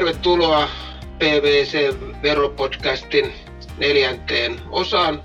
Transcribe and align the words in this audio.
Tervetuloa 0.00 0.68
PVC-veropodcastin 1.18 3.32
neljänteen 3.78 4.60
osaan. 4.70 5.22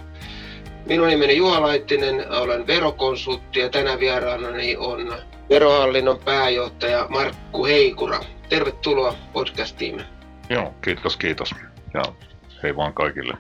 Minun 0.86 1.08
nimeni 1.08 1.38
Juha 1.38 1.62
Laittinen, 1.62 2.32
olen 2.32 2.68
verokonsultti 2.68 3.60
ja 3.60 3.70
tänä 3.70 4.00
vieraanani 4.00 4.76
on 4.78 5.14
Verohallinnon 5.50 6.20
pääjohtaja 6.20 7.06
Markku 7.10 7.66
Heikura. 7.66 8.20
Tervetuloa 8.50 9.16
podcastiimme. 9.34 10.06
Joo, 10.50 10.74
kiitos, 10.82 11.18
kiitos. 11.18 11.52
Ja 11.94 12.04
hei 12.64 12.76
vaan 12.76 12.94
kaikille. 12.94 13.38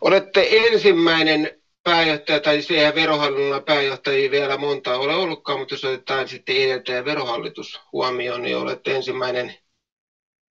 Olette 0.00 0.48
ensimmäinen 0.50 1.50
pääjohtaja, 1.84 2.40
tai 2.40 2.62
siihen 2.62 2.94
verohallinnon 2.94 3.64
pääjohtajia 3.64 4.30
vielä 4.30 4.56
monta 4.56 4.98
ole 4.98 5.14
ollutkaan, 5.14 5.58
mutta 5.58 5.74
jos 5.74 5.84
otetaan 5.84 6.28
sitten 6.28 6.56
edeltäjä 6.56 7.04
verohallitus 7.04 7.80
huomioon, 7.92 8.42
niin 8.42 8.56
olette 8.56 8.96
ensimmäinen, 8.96 9.54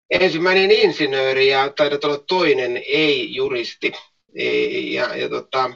ensimmäinen 0.10 0.72
insinööri 0.72 1.48
ja 1.48 1.70
taidat 1.70 2.04
olla 2.04 2.18
toinen 2.18 2.82
ei-juristi. 2.88 3.92
Ja, 4.92 5.16
ja 5.16 5.30
tota, 5.30 5.74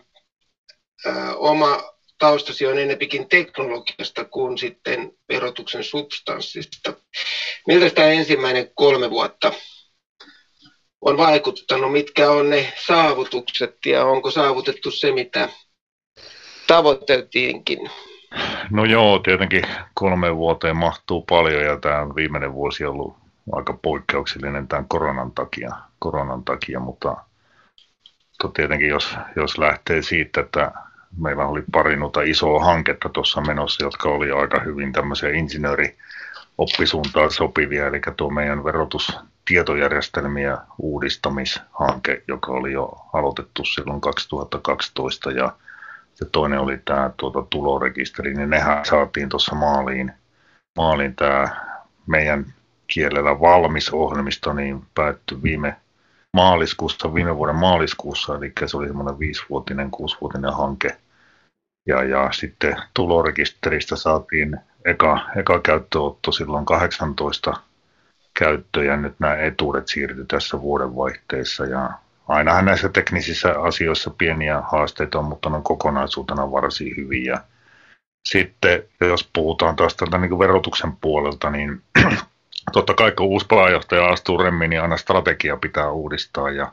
oma 1.35 1.83
taustasi 2.17 2.65
on 2.65 2.77
enempikin 2.77 3.29
teknologiasta 3.29 4.23
kuin 4.23 4.57
sitten 4.57 5.11
verotuksen 5.29 5.83
substanssista. 5.83 6.93
Miltä 7.67 7.89
tämä 7.89 8.07
ensimmäinen 8.07 8.71
kolme 8.75 9.09
vuotta 9.09 9.53
on 11.05 11.17
vaikuttanut, 11.17 11.91
mitkä 11.91 12.31
on 12.31 12.49
ne 12.49 12.73
saavutukset 12.87 13.77
ja 13.85 14.05
onko 14.05 14.31
saavutettu 14.31 14.91
se, 14.91 15.11
mitä 15.11 15.49
tavoiteltiinkin? 16.67 17.89
No 18.71 18.85
joo, 18.85 19.19
tietenkin 19.19 19.63
kolme 19.93 20.35
vuoteen 20.35 20.77
mahtuu 20.77 21.21
paljon 21.21 21.63
ja 21.63 21.79
tämä 21.79 22.15
viimeinen 22.15 22.53
vuosi 22.53 22.85
on 22.85 22.91
ollut 22.91 23.15
aika 23.51 23.73
poikkeuksellinen 23.81 24.67
tämän 24.67 24.87
koronan 24.87 25.31
takia, 25.31 25.71
koronan 25.99 26.43
takia 26.43 26.79
mutta 26.79 27.17
tietenkin 28.53 28.89
jos, 28.89 29.15
jos 29.35 29.57
lähtee 29.57 30.01
siitä, 30.01 30.41
että 30.41 30.71
meillä 31.17 31.45
oli 31.45 31.63
pari 31.71 31.95
noita 31.95 32.21
isoa 32.21 32.65
hanketta 32.65 33.09
tuossa 33.09 33.41
menossa, 33.41 33.85
jotka 33.85 34.09
oli 34.09 34.31
aika 34.31 34.59
hyvin 34.59 34.93
tämmöisiä 34.93 35.29
insinöörioppisuuntaan 36.59 37.31
sopivia, 37.31 37.87
eli 37.87 38.01
tuo 38.17 38.29
meidän 38.29 38.63
verotustietojärjestelmiä 38.63 40.57
uudistamishanke, 40.77 42.23
joka 42.27 42.51
oli 42.51 42.73
jo 42.73 42.91
aloitettu 43.13 43.65
silloin 43.65 44.01
2012 44.01 45.31
ja 45.31 45.53
se 46.15 46.25
toinen 46.25 46.59
oli 46.59 46.77
tämä 46.85 47.11
tuota, 47.17 47.43
tulorekisteri, 47.49 48.33
niin 48.33 48.49
nehän 48.49 48.85
saatiin 48.85 49.29
tuossa 49.29 49.55
maaliin, 49.55 50.11
maaliin 50.77 51.15
tämä 51.15 51.47
meidän 52.07 52.45
kielellä 52.87 53.39
valmis 53.39 53.89
ohjelmisto, 53.89 54.53
niin 54.53 54.85
päättyi 54.95 55.43
viime 55.43 55.75
maaliskuussa, 56.33 57.13
viime 57.13 57.35
vuoden 57.35 57.55
maaliskuussa, 57.55 58.35
eli 58.35 58.51
se 58.65 58.77
oli 58.77 58.87
semmoinen 58.87 59.19
viisivuotinen, 59.19 59.91
kuusivuotinen 59.91 60.53
hanke. 60.53 60.97
Ja, 61.85 62.03
ja 62.03 62.31
sitten 62.31 62.75
tulorekisteristä 62.93 63.95
saatiin 63.95 64.57
eka, 64.85 65.19
eka 65.35 65.59
käyttöotto 65.59 66.31
silloin 66.31 66.65
18 66.65 67.53
käyttö 68.39 68.83
ja 68.83 68.97
nyt 68.97 69.15
nämä 69.19 69.35
etuudet 69.35 69.87
siirtyi 69.87 70.25
tässä 70.25 70.61
vuodenvaihteessa 70.61 71.65
ja 71.65 71.89
ainahan 72.27 72.65
näissä 72.65 72.89
teknisissä 72.89 73.59
asioissa 73.59 74.09
pieniä 74.17 74.61
haasteita 74.61 75.19
on, 75.19 75.25
mutta 75.25 75.49
ne 75.49 75.55
on 75.55 75.63
kokonaisuutena 75.63 76.51
varsin 76.51 76.97
hyviä. 76.97 77.39
Sitten 78.29 78.83
jos 79.01 79.29
puhutaan 79.33 79.75
taas 79.75 79.95
tältä 79.95 80.17
niin 80.17 80.39
verotuksen 80.39 80.91
puolelta, 81.01 81.49
niin 81.49 81.81
totta 82.73 82.93
kai 82.93 83.11
kun 83.11 83.25
uusi 83.25 83.45
pääjohtaja 83.49 84.07
astuu 84.07 84.37
remmiin, 84.37 84.69
niin 84.69 84.81
aina 84.81 84.97
strategia 84.97 85.57
pitää 85.57 85.91
uudistaa. 85.91 86.49
Ja, 86.49 86.71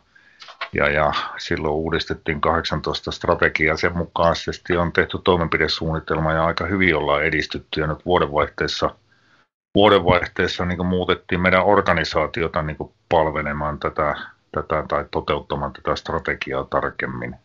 ja, 0.72 0.88
ja 0.88 1.12
silloin 1.38 1.74
uudistettiin 1.74 2.40
18 2.40 3.10
strategiaa. 3.10 3.76
Sen 3.76 3.98
mukaisesti 3.98 4.76
on 4.76 4.92
tehty 4.92 5.18
toimenpidesuunnitelma 5.24 6.32
ja 6.32 6.44
aika 6.44 6.66
hyvin 6.66 6.96
ollaan 6.96 7.24
edistytty 7.24 7.80
ja 7.80 7.86
nyt 7.86 8.06
vuodenvaihteessa, 8.06 8.90
vuodenvaihteessa 9.74 10.64
niin 10.64 10.86
muutettiin 10.86 11.40
meidän 11.40 11.64
organisaatiota 11.64 12.62
niin 12.62 12.76
palvelemaan 13.08 13.78
tätä, 13.78 14.16
tätä 14.52 14.84
tai 14.88 15.04
toteuttamaan 15.10 15.72
tätä 15.72 15.96
strategiaa 15.96 16.64
tarkemmin. 16.64 17.36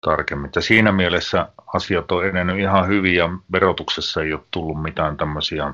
tarkemmin. 0.00 0.50
Ja 0.54 0.60
siinä 0.60 0.92
mielessä 0.92 1.48
asiat 1.74 2.12
on 2.12 2.26
edennyt 2.26 2.58
ihan 2.58 2.88
hyvin 2.88 3.14
ja 3.14 3.30
verotuksessa 3.52 4.22
ei 4.22 4.32
ole 4.32 4.42
tullut 4.50 4.82
mitään 4.82 5.16
tämmöisiä 5.16 5.72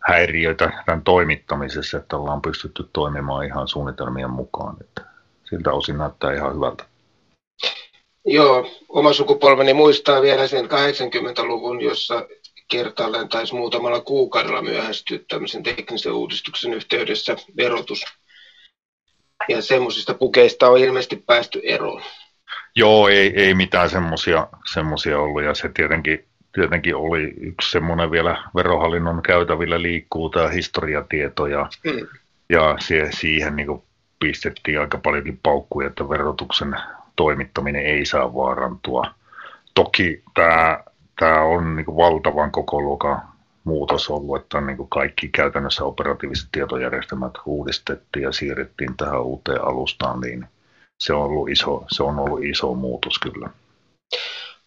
häiriöitä 0.00 0.82
tämän 0.86 1.02
toimittamisessa, 1.02 1.98
että 1.98 2.16
ollaan 2.16 2.42
pystytty 2.42 2.90
toimimaan 2.92 3.44
ihan 3.44 3.68
suunnitelmien 3.68 4.30
mukaan. 4.30 4.76
Että 4.80 5.15
siltä 5.50 5.72
osin 5.72 5.98
näyttää 5.98 6.34
ihan 6.34 6.54
hyvältä. 6.54 6.84
Joo, 8.24 8.70
oma 8.88 9.12
sukupolveni 9.12 9.74
muistaa 9.74 10.22
vielä 10.22 10.46
sen 10.46 10.64
80-luvun, 10.64 11.80
jossa 11.80 12.28
kertaalleen 12.68 13.28
taisi 13.28 13.54
muutamalla 13.54 14.00
kuukaudella 14.00 14.62
myöhästyä 14.62 15.18
tämmöisen 15.28 15.62
teknisen 15.62 16.12
uudistuksen 16.12 16.74
yhteydessä 16.74 17.36
verotus. 17.56 18.04
Ja 19.48 19.62
semmoisista 19.62 20.14
pukeista 20.14 20.68
on 20.68 20.78
ilmeisesti 20.78 21.16
päästy 21.16 21.60
eroon. 21.64 22.02
Joo, 22.76 23.08
ei, 23.08 23.32
ei 23.36 23.54
mitään 23.54 23.90
semmoisia 24.72 25.18
ollut 25.18 25.42
ja 25.42 25.54
se 25.54 25.70
tietenkin 25.74 26.28
tietenkin 26.56 26.96
oli 26.96 27.34
yksi 27.40 27.70
semmoinen 27.70 28.10
vielä 28.10 28.44
verohallinnon 28.54 29.22
käytävillä 29.22 29.82
liikkuu 29.82 30.30
tämä 30.30 30.48
historiatieto 30.48 31.46
ja, 31.46 31.68
mm. 31.84 32.06
ja 32.50 32.76
se, 32.80 33.08
siihen 33.12 33.56
niin 33.56 33.82
pistettiin 34.20 34.80
aika 34.80 34.98
paljonkin 34.98 35.40
paukkuja, 35.42 35.86
että 35.86 36.08
verotuksen 36.08 36.76
toimittaminen 37.16 37.86
ei 37.86 38.06
saa 38.06 38.34
vaarantua. 38.34 39.04
Toki 39.74 40.22
tämä, 40.34 40.84
tämä 41.20 41.42
on 41.42 41.76
niin 41.76 41.86
valtavan 41.86 42.50
koko 42.50 42.82
luokan 42.82 43.22
muutos 43.64 44.10
ollut, 44.10 44.42
että 44.42 44.60
niin 44.60 44.88
kaikki 44.88 45.28
käytännössä 45.28 45.84
operatiiviset 45.84 46.48
tietojärjestelmät 46.52 47.32
uudistettiin 47.46 48.22
ja 48.22 48.32
siirrettiin 48.32 48.96
tähän 48.96 49.22
uuteen 49.22 49.64
alustaan, 49.64 50.20
niin 50.20 50.46
se 50.98 51.12
on 51.12 51.22
ollut 51.22 51.48
iso, 51.48 51.84
se 51.90 52.02
on 52.02 52.18
ollut 52.18 52.44
iso 52.44 52.74
muutos 52.74 53.18
kyllä. 53.18 53.50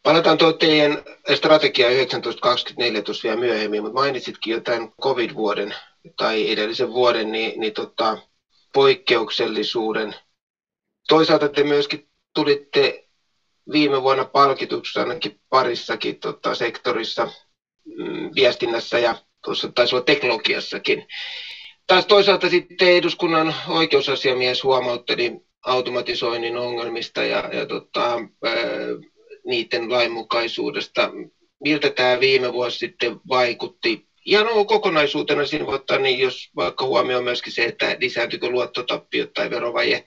Palataan 0.03 0.37
tuo 0.37 0.53
teidän 0.53 0.97
strategia 1.35 1.87
1924 1.87 3.01
tuossa 3.01 3.23
vielä 3.23 3.39
myöhemmin, 3.39 3.81
mutta 3.81 3.99
mainitsitkin 3.99 4.53
jotain 4.53 4.93
covid-vuoden 5.01 5.75
tai 6.17 6.51
edellisen 6.51 6.93
vuoden 6.93 7.31
niin, 7.31 7.59
niin 7.59 7.73
tota, 7.73 8.17
poikkeuksellisuuden. 8.73 10.15
Toisaalta 11.07 11.49
te 11.49 11.63
myöskin 11.63 12.09
tulitte 12.33 13.09
viime 13.71 14.01
vuonna 14.01 14.23
palkituksi 14.23 14.99
ainakin 14.99 15.39
parissakin 15.49 16.19
tota, 16.19 16.55
sektorissa 16.55 17.27
mm, 17.85 18.29
viestinnässä 18.35 18.99
ja 18.99 19.15
tuossa 19.43 19.67
taisi 19.75 19.95
olla 19.95 20.05
teknologiassakin. 20.05 21.07
Taas 21.87 22.05
toisaalta 22.05 22.49
sitten 22.49 22.91
eduskunnan 22.91 23.55
oikeusasiamies 23.67 24.63
huomautteli 24.63 25.31
automatisoinnin 25.65 26.57
ongelmista 26.57 27.23
ja, 27.23 27.43
ja 27.51 27.65
tota, 27.65 28.11
ää, 28.11 28.19
niiden 29.45 29.91
lainmukaisuudesta. 29.91 31.09
Miltä 31.63 31.89
tämä 31.89 32.19
viime 32.19 32.53
vuosi 32.53 32.77
sitten 32.77 33.15
vaikutti? 33.27 34.08
Ihan 34.29 34.47
on 34.47 34.67
kokonaisuutena 34.67 35.45
siinä 35.45 35.65
voi 35.65 35.75
ottaa, 35.75 35.97
niin 35.97 36.19
jos 36.19 36.49
vaikka 36.55 36.85
huomioon 36.85 37.23
myöskin 37.23 37.53
se, 37.53 37.65
että 37.65 37.95
lisääntyykö 37.99 38.49
luottotappio 38.49 39.27
tai 39.27 39.49
verovaje, 39.49 40.03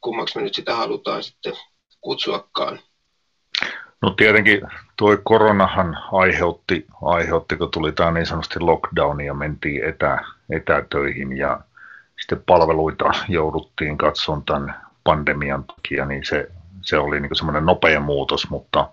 kummaksi 0.00 0.38
me 0.38 0.42
nyt 0.44 0.54
sitä 0.54 0.74
halutaan 0.74 1.22
sitten 1.22 1.52
kutsuakaan. 2.00 2.78
No 4.02 4.10
tietenkin 4.10 4.60
tuo 4.96 5.16
koronahan 5.24 5.98
aiheutti, 6.12 6.86
aiheutti, 7.02 7.56
kun 7.56 7.70
tuli 7.70 7.92
tämä 7.92 8.10
niin 8.10 8.26
sanotusti 8.26 8.60
lockdown 8.60 9.20
ja 9.20 9.34
mentiin 9.34 9.84
etä, 9.84 10.18
etätöihin 10.50 11.36
ja 11.36 11.60
sitten 12.20 12.42
palveluita 12.46 13.10
jouduttiin 13.28 13.98
katsomaan 13.98 14.44
tämän 14.44 14.74
pandemian 15.04 15.64
takia, 15.64 16.04
niin 16.04 16.24
se 16.24 16.50
se 16.84 16.98
oli 16.98 17.20
niin 17.20 17.36
semmoinen 17.36 17.66
nopea 17.66 18.00
muutos, 18.00 18.50
mutta 18.50 18.88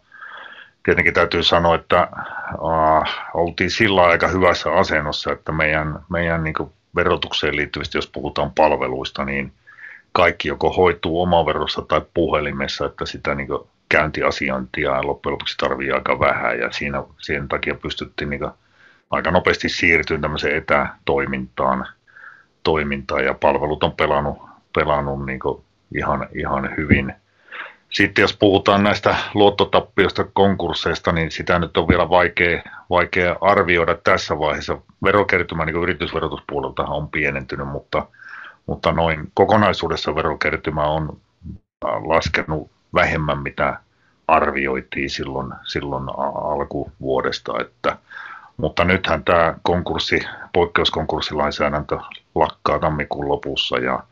tietenkin 0.84 1.14
täytyy 1.14 1.44
sanoa, 1.44 1.76
että 1.76 2.08
uh, 2.54 3.08
oltiin 3.34 3.72
sillä 3.72 4.04
aika 4.04 4.28
hyvässä 4.28 4.72
asennossa, 4.72 5.32
että 5.32 5.52
meidän, 5.52 6.00
meidän 6.10 6.44
niin 6.44 6.56
verotukseen 6.96 7.56
liittyvistä, 7.56 7.98
jos 7.98 8.08
puhutaan 8.08 8.52
palveluista, 8.52 9.26
niin 9.26 9.52
kaikki 10.12 10.48
joko 10.48 10.70
hoituu 10.74 11.22
omaverossa 11.22 11.82
tai 11.82 12.02
puhelimessa, 12.14 12.86
että 12.86 13.06
sitä 13.06 13.36
niin 13.36 13.48
käyntiasiointia 13.90 15.08
loppujen 15.08 15.34
lopuksi 15.34 15.58
tarvii 15.58 15.92
aika 15.92 16.20
vähän. 16.20 16.60
Ja 16.60 16.72
siinä, 16.72 17.04
sen 17.18 17.48
takia 17.48 17.76
pystyttiin 17.76 18.30
niin 18.30 18.48
aika 19.12 19.32
nopeasti 19.32 19.70
siirtymään 19.70 20.22
tämmöiseen 20.22 20.56
etätoimintaan. 20.56 21.88
Toimintaan. 22.64 23.26
Ja 23.26 23.34
palvelut 23.34 23.84
on 23.84 23.92
pelannut, 23.92 24.38
pelannut 24.76 25.26
niin 25.26 25.40
ihan, 25.96 26.28
ihan 26.34 26.70
hyvin. 26.78 27.14
Sitten 27.92 28.22
jos 28.22 28.38
puhutaan 28.38 28.84
näistä 28.84 29.16
luottotappioista 29.34 30.24
konkursseista, 30.34 31.12
niin 31.12 31.32
sitä 31.32 31.60
nyt 31.60 31.78
on 31.78 31.88
vielä 31.88 32.10
vaikea, 32.10 32.64
vaikea 32.90 33.36
arvioida 33.42 33.98
tässä 34.04 34.40
vaiheessa. 34.40 34.78
verokertymä 35.04 35.66
niin 35.66 35.76
yritysverotuspuolelta 35.84 36.84
on 36.84 37.10
pienentynyt, 37.10 37.68
mutta, 37.68 38.08
mutta 38.66 38.92
noin 38.92 39.32
kokonaisuudessa 39.34 40.16
verokertymä 40.16 40.84
on 40.84 41.18
laskenut 42.06 42.72
vähemmän, 42.94 43.40
mitä 43.40 43.80
arvioitiin 44.28 45.10
silloin, 45.10 45.54
silloin 45.64 46.04
alkuvuodesta, 46.44 47.54
että, 47.62 47.98
mutta 48.58 48.84
nythän 48.84 49.24
tämä 49.24 49.56
konkurssi, 49.64 50.20
poikkeuskonkurssilainsäädäntö 50.54 51.98
lakkaa 52.36 52.80
tammikuun 52.80 53.30
lopussa 53.30 53.78
ja 53.78 54.04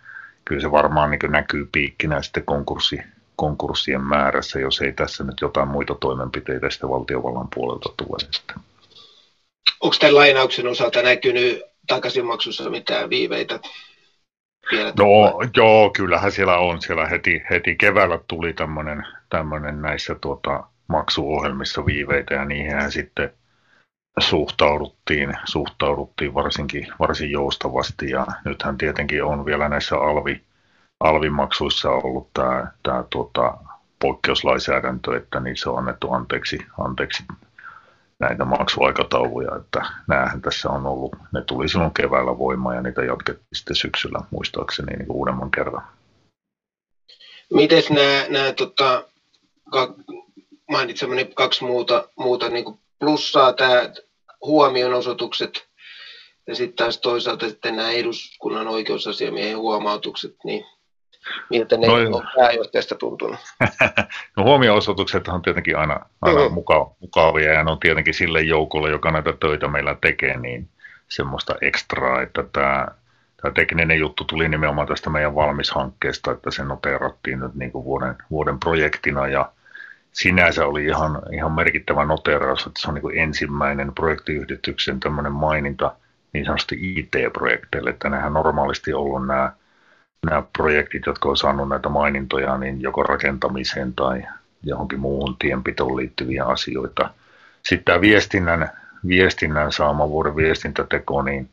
kyllä 0.46 0.62
se 0.62 0.72
varmaan 0.72 1.12
niin 1.12 1.32
näkyy 1.32 1.70
piikkinä 1.72 2.22
sitten 2.22 2.46
konkurssi, 2.46 3.00
konkurssien 3.40 4.04
määrässä, 4.04 4.60
jos 4.60 4.82
ei 4.82 4.94
tässä 4.94 5.24
nyt 5.24 5.42
jotain 5.42 5.68
muita 5.68 5.96
toimenpiteitä 5.96 6.70
sitten 6.70 6.90
valtiovallan 6.90 7.48
puolelta 7.56 7.90
tule. 7.98 8.18
Onko 9.80 9.96
tämän 10.00 10.16
lainauksen 10.16 10.68
osalta 10.68 11.02
näkynyt 11.02 11.62
takaisinmaksussa 11.88 12.70
mitään 12.70 13.10
viiveitä? 13.10 13.60
Vielä 14.72 14.94
no 14.98 15.40
joo, 15.56 15.90
kyllähän 15.90 16.32
siellä 16.32 16.58
on. 16.58 16.82
Siellä 16.82 17.08
heti, 17.08 17.44
heti 17.50 17.76
keväällä 17.76 18.20
tuli 18.28 18.54
tämmöinen 19.30 19.82
näissä 19.82 20.16
tuota, 20.16 20.64
maksuohjelmissa 20.88 21.86
viiveitä 21.86 22.34
ja 22.34 22.46
niihin 22.46 22.92
sitten 22.92 23.34
suhtauduttiin, 24.20 25.34
suhtauduttiin 25.46 26.34
varsinkin, 26.34 26.88
varsin 27.00 27.32
joustavasti 27.32 28.10
ja 28.10 28.26
nythän 28.46 28.78
tietenkin 28.78 29.24
on 29.24 29.46
vielä 29.46 29.70
näissä 29.70 29.96
alvi, 29.96 30.42
alvimaksuissa 31.00 31.90
ollut 31.90 32.30
tämä, 32.34 32.68
tämä 32.84 33.04
tuota, 33.10 33.58
poikkeuslainsäädäntö, 34.02 35.18
että 35.18 35.40
niissä 35.40 35.70
on 35.70 35.78
annettu 35.78 36.12
anteeksi, 36.12 36.58
anteeksi 36.78 37.24
näitä 38.20 38.46
maksuaikatauluja, 38.46 39.56
että 39.56 39.86
näähän 40.08 40.42
tässä 40.42 40.70
on 40.70 40.86
ollut, 40.86 41.16
ne 41.34 41.42
tuli 41.42 41.70
silloin 41.70 41.94
keväällä 41.94 42.38
voimaan 42.38 42.76
ja 42.76 42.82
niitä 42.82 43.04
jatkettiin 43.04 43.48
sitten 43.56 43.76
syksyllä 43.76 44.20
muistaakseni 44.32 44.96
niin 44.96 45.12
uudemman 45.12 45.52
kerran. 45.52 45.88
Miten 47.54 47.84
nämä, 47.90 48.26
nämä 48.30 48.52
tota, 48.52 49.04
mainitsemani 50.72 51.26
kaksi 51.26 51.64
muuta, 51.64 52.10
muuta 52.16 52.50
niin 52.50 52.80
plussaa, 53.00 53.54
tämä 53.54 53.90
huomionosoitukset 54.42 55.68
ja 56.48 56.56
sitten 56.56 56.76
taas 56.76 56.98
toisaalta 56.98 57.50
sitten 57.50 57.76
nämä 57.76 57.92
eduskunnan 57.92 58.68
oikeusasiamiehen 58.68 59.58
huomautukset, 59.58 60.36
niin 60.44 60.66
miltä 61.50 61.78
ne 61.78 61.88
Noin. 61.88 62.16
on 62.16 62.24
pääjohtajasta 62.36 62.96
tuntunut? 62.96 63.40
no 64.38 64.44
huomio-osoitukset 64.44 65.28
on 65.28 65.42
tietenkin 65.42 65.78
aina, 65.78 66.00
aina 66.22 66.48
mm. 66.48 66.54
muka, 66.54 66.92
mukavia 67.00 67.54
ja 67.54 67.64
ne 67.64 67.72
on 67.72 67.80
tietenkin 67.80 68.14
sille 68.14 68.42
joukolle, 68.42 68.90
joka 68.90 69.12
näitä 69.12 69.34
töitä 69.40 69.68
meillä 69.68 69.96
tekee, 70.02 70.38
niin 70.38 70.70
semmoista 71.08 71.56
ekstraa, 71.62 72.22
että 72.22 72.44
tämä, 72.54 72.88
tämä 73.42 73.54
tekninen 73.54 74.00
juttu 74.00 74.24
tuli 74.24 74.50
nimenomaan 74.50 74.88
tästä 74.88 75.10
meidän 75.10 75.36
valmishankkeesta, 75.36 76.32
että 76.32 76.52
se 76.52 76.64
noteerattiin 76.64 77.40
nyt 77.40 77.56
niin 77.56 77.72
kuin 77.72 77.86
vuoden, 77.86 78.16
vuoden 78.32 78.60
projektina 78.60 79.28
ja 79.28 79.52
sinänsä 80.12 80.66
oli 80.66 80.86
ihan, 80.86 81.22
ihan 81.34 81.52
merkittävä 81.52 82.06
noteraus, 82.06 82.66
että 82.66 82.82
se 82.82 82.88
on 82.88 82.94
niin 82.94 83.02
kuin 83.02 83.18
ensimmäinen 83.18 83.96
projektiyhdistyksen 83.96 85.00
tämmöinen 85.00 85.32
maininta 85.32 85.96
niin 86.34 86.46
sanotusti 86.46 86.78
IT-projekteille, 86.82 87.90
että 87.90 88.10
nehän 88.10 88.34
normaalisti 88.34 88.94
ollut 88.94 89.28
nämä 89.28 89.52
nämä 90.26 90.44
projektit, 90.58 91.06
jotka 91.06 91.30
on 91.30 91.38
saanut 91.38 91.70
näitä 91.70 91.90
mainintoja, 91.90 92.58
niin 92.58 92.82
joko 92.82 93.04
rakentamiseen 93.04 93.94
tai 93.94 94.24
johonkin 94.64 95.00
muuhun 95.00 95.36
tienpitoon 95.40 95.98
liittyviä 95.98 96.46
asioita. 96.46 97.14
Sitten 97.64 97.86
tämä 97.86 98.02
viestinnän, 98.02 98.70
viestinnän 99.08 99.72
saama 99.72 100.10
vuoden 100.10 100.36
viestintäteko, 100.36 101.22
niin 101.22 101.50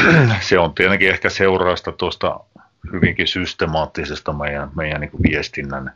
se 0.40 0.58
on 0.58 0.74
tietenkin 0.74 1.10
ehkä 1.10 1.28
seurausta 1.28 1.92
tuosta 1.92 2.40
hyvinkin 2.92 3.26
systemaattisesta 3.26 4.32
meidän, 4.32 4.70
meidän 4.76 5.00
niin 5.00 5.22
viestinnän 5.22 5.92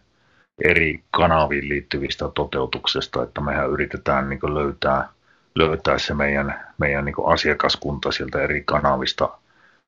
eri 0.64 1.02
kanaviin 1.10 1.68
liittyvistä 1.68 2.28
toteutuksesta, 2.34 3.22
että 3.22 3.40
mehän 3.40 3.70
yritetään 3.70 4.28
niin 4.28 4.54
löytää, 4.54 5.08
löytää 5.54 5.98
se 5.98 6.14
meidän, 6.14 6.66
meidän 6.78 7.04
niin 7.04 7.14
asiakaskunta 7.26 8.12
sieltä 8.12 8.42
eri 8.42 8.62
kanavista– 8.66 9.28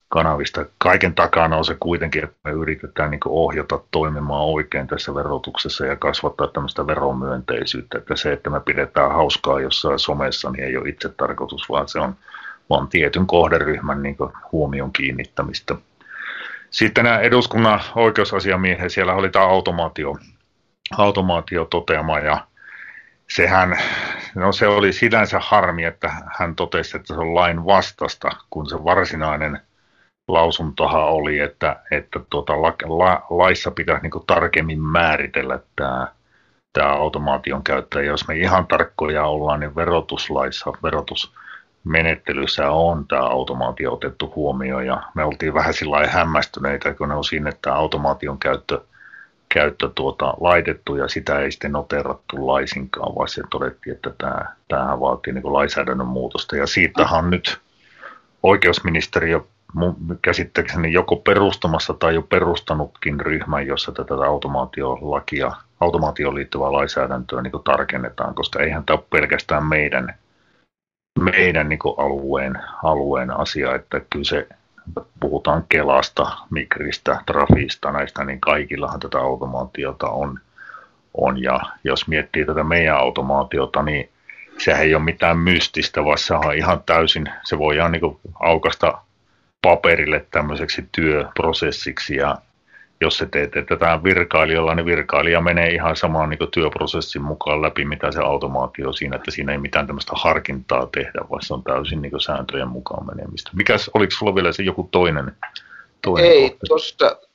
kanavista. 0.09 0.67
Kaiken 0.79 1.15
takana 1.15 1.57
on 1.57 1.65
se 1.65 1.77
kuitenkin, 1.81 2.25
että 2.25 2.37
me 2.45 2.51
yritetään 2.51 3.11
niin 3.11 3.21
ohjata 3.27 3.81
toimimaan 3.91 4.45
oikein 4.45 4.87
tässä 4.87 5.15
verotuksessa 5.15 5.87
ja 5.87 5.97
kasvattaa 5.97 6.47
tämmöistä 6.47 6.87
veromyönteisyyttä. 6.87 7.99
Että 7.99 8.17
se, 8.17 8.33
että 8.33 8.51
me 8.51 8.61
pidetään 8.61 9.13
hauskaa 9.13 9.61
jossain 9.61 9.99
somessa, 9.99 10.51
niin 10.51 10.65
ei 10.65 10.77
ole 10.77 10.89
itse 10.89 11.09
tarkoitus, 11.09 11.69
vaan 11.69 11.89
se 11.89 12.01
on 12.01 12.17
vaan 12.71 12.89
tietyn 12.89 13.27
kohderyhmän 13.27 14.03
niin 14.03 14.17
huomion 14.53 14.93
kiinnittämistä. 14.93 15.75
Sitten 16.71 17.05
nämä 17.05 17.19
eduskunnan 17.19 17.81
oikeusasiamiehet, 17.95 18.93
siellä 18.93 19.15
oli 19.15 19.31
tämä 19.31 19.45
automaatio, 19.45 20.17
automaatio 20.99 21.65
toteama 21.65 22.19
ja 22.19 22.47
sehän, 23.31 23.79
no 24.35 24.53
se 24.53 24.67
oli 24.67 24.93
sinänsä 24.93 25.41
harmi, 25.43 25.85
että 25.85 26.13
hän 26.39 26.55
totesi, 26.55 26.97
että 26.97 27.15
se 27.15 27.21
on 27.21 27.35
lain 27.35 27.65
vastasta, 27.65 28.31
kun 28.51 28.69
se 28.69 28.85
varsinainen 28.85 29.61
lausuntohan 30.29 31.05
oli, 31.05 31.39
että, 31.39 31.77
että 31.91 32.21
tuota, 32.31 32.63
la, 32.63 32.75
la, 32.85 33.27
laissa 33.31 33.71
pitäisi 33.71 34.03
niin 34.03 34.27
tarkemmin 34.27 34.81
määritellä 34.81 35.59
tämä, 35.77 36.09
tämä 36.73 36.93
automaation 36.93 37.63
käyttö. 37.63 38.03
Ja 38.03 38.07
jos 38.07 38.29
me 38.29 38.37
ihan 38.37 38.67
tarkkoja 38.67 39.25
ollaan, 39.25 39.61
niin 39.61 39.77
verotuslaissa, 39.77 40.73
verotusmenettelyssä 40.83 42.71
on 42.71 43.07
tämä 43.09 43.23
automaatio 43.23 43.93
otettu 43.93 44.33
huomioon. 44.37 44.87
Ja 44.87 45.03
me 45.15 45.25
oltiin 45.25 45.55
vähän 45.55 45.75
sillä 45.75 46.07
hämmästyneitä, 46.07 46.95
kun 46.95 47.09
ne 47.09 47.15
on 47.15 47.25
sinne 47.25 47.53
tämä 47.63 47.77
automaation 47.77 48.39
käyttö, 48.39 48.81
käyttö 49.49 49.91
tuota, 49.95 50.35
laitettu 50.41 50.97
ja 50.97 51.09
sitä 51.09 51.39
ei 51.39 51.53
sitten 51.53 51.73
noterattu 51.73 52.47
laisinkaan, 52.47 53.15
vaan 53.15 53.29
se 53.29 53.43
todettiin, 53.51 53.97
että 53.97 54.11
tämä, 54.19 54.47
tämähän 54.69 55.01
vaatii 55.01 55.33
niin 55.33 55.53
lainsäädännön 55.53 56.07
muutosta. 56.07 56.57
Ja 56.57 56.67
siitähän 56.67 57.31
nyt 57.31 57.59
oikeusministeriö 58.43 59.41
käsittääkseni 60.23 60.93
joko 60.93 61.17
perustamassa 61.17 61.95
tai 61.95 62.15
jo 62.15 62.23
perustanutkin 62.23 63.21
ryhmän, 63.21 63.67
jossa 63.67 63.93
tätä 63.93 64.15
automaatiolakia, 64.15 65.53
automaatioon 65.81 66.35
liittyvää 66.35 66.73
lainsäädäntöä 66.73 67.43
niin 67.43 67.53
tarkennetaan, 67.65 68.35
koska 68.35 68.63
eihän 68.63 68.85
tämä 68.85 68.97
ole 68.97 69.07
pelkästään 69.11 69.67
meidän, 69.67 70.15
meidän 71.21 71.69
niin 71.69 71.79
alueen, 71.97 72.59
alueen 72.83 73.31
asia, 73.31 73.75
että 73.75 74.01
kyllä 74.11 74.25
se 74.25 74.49
puhutaan 75.21 75.65
Kelasta, 75.69 76.37
Mikristä, 76.51 77.23
Trafista, 77.27 77.93
näistä, 77.93 78.25
niin 78.25 78.41
kaikillahan 78.41 79.01
tätä 79.01 79.19
automaatiota 79.19 80.09
on. 80.09 80.41
on. 81.15 81.43
Ja 81.43 81.61
jos 81.85 82.09
miettii 82.09 82.45
tätä 82.45 82.65
meidän 82.65 82.97
automaatiota, 82.97 83.83
niin 83.83 84.11
sehän 84.59 84.83
ei 84.83 84.95
ole 84.95 85.03
mitään 85.03 85.39
mystistä, 85.39 86.05
vaan 86.05 86.19
se 86.19 86.35
on 86.35 86.55
ihan 86.55 86.83
täysin, 86.87 87.27
se 87.45 87.59
voidaan 87.59 87.93
niin 87.93 88.19
aukasta 88.41 88.99
paperille 89.67 90.27
tämmöiseksi 90.31 90.85
työprosessiksi 90.93 92.17
ja 92.17 92.37
jos 93.01 93.19
se 93.19 93.27
teet 93.27 93.51
tätä 93.69 94.01
virkailijoilla, 94.05 94.75
niin 94.75 94.87
virkailija 94.87 95.41
menee 95.41 95.69
ihan 95.69 95.97
samaan 95.97 96.31
niin 96.31 96.51
työprosessin 96.51 97.23
mukaan 97.23 97.63
läpi, 97.63 97.85
mitä 97.85 98.13
se 98.13 98.21
automaatio 98.21 98.93
siinä, 98.93 99.17
että 99.17 99.31
siinä 99.31 99.53
ei 99.53 99.59
mitään 99.59 99.87
tämmöistä 99.87 100.13
harkintaa 100.15 100.87
tehdä, 100.87 101.21
vaan 101.31 101.43
se 101.43 101.55
on 101.55 101.63
täysin 101.63 102.03
niin 102.03 102.21
sääntöjen 102.21 102.69
mukaan 102.69 103.07
menemistä. 103.07 103.51
Mikäs, 103.57 103.91
oliko 103.95 104.11
sulla 104.11 104.35
vielä 104.35 104.53
se 104.53 104.63
joku 104.63 104.89
toinen? 104.91 105.33
toinen 106.03 106.31
ei, 106.31 106.57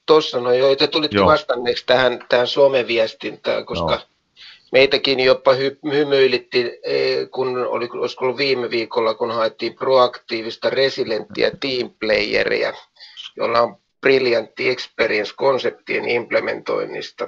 tuossa, 0.06 0.40
no 0.40 0.54
joo, 0.54 0.76
te 0.76 0.88
tulitte 0.88 1.18
joo. 1.18 1.28
vastanneeksi 1.28 1.86
tähän, 1.86 2.20
tähän 2.30 2.48
someviestintään, 2.48 3.66
koska 3.66 3.96
no 3.96 4.02
meitäkin 4.72 5.20
jopa 5.20 5.54
hy- 5.54 5.92
hymyilitti, 5.92 6.80
e, 6.84 7.26
kun 7.26 7.58
oli, 7.58 7.90
olisiko 7.94 8.26
ollut 8.26 8.38
viime 8.38 8.70
viikolla, 8.70 9.14
kun 9.14 9.32
haettiin 9.32 9.76
proaktiivista 9.76 10.70
resilenttiä 10.70 11.52
teamplayeria, 11.60 12.74
jolla 13.38 13.62
on 13.62 13.78
briljantti 14.02 14.70
experience-konseptien 14.70 16.10
implementoinnista. 16.10 17.28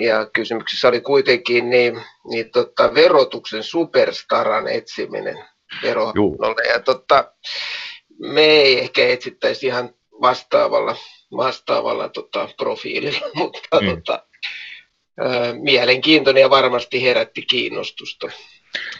Ja 0.00 0.26
kysymyksessä 0.32 0.88
oli 0.88 1.00
kuitenkin 1.00 1.70
niin, 1.70 2.02
niin 2.30 2.50
tota, 2.50 2.94
verotuksen 2.94 3.62
superstaran 3.62 4.68
etsiminen 4.68 5.44
veronolle. 5.82 6.68
Ja 6.68 6.80
tota, 6.80 7.32
me 8.18 8.44
ei 8.44 8.78
ehkä 8.78 9.08
etsittäisi 9.08 9.66
ihan 9.66 9.94
vastaavalla, 10.20 10.96
vastaavalla 11.36 12.08
tota, 12.08 12.48
profiililla, 12.56 13.26
mutta 13.34 13.80
mm. 13.80 13.88
tota, 13.88 14.27
mielenkiintoinen 15.60 16.40
ja 16.40 16.50
varmasti 16.50 17.02
herätti 17.02 17.42
kiinnostusta. 17.42 18.26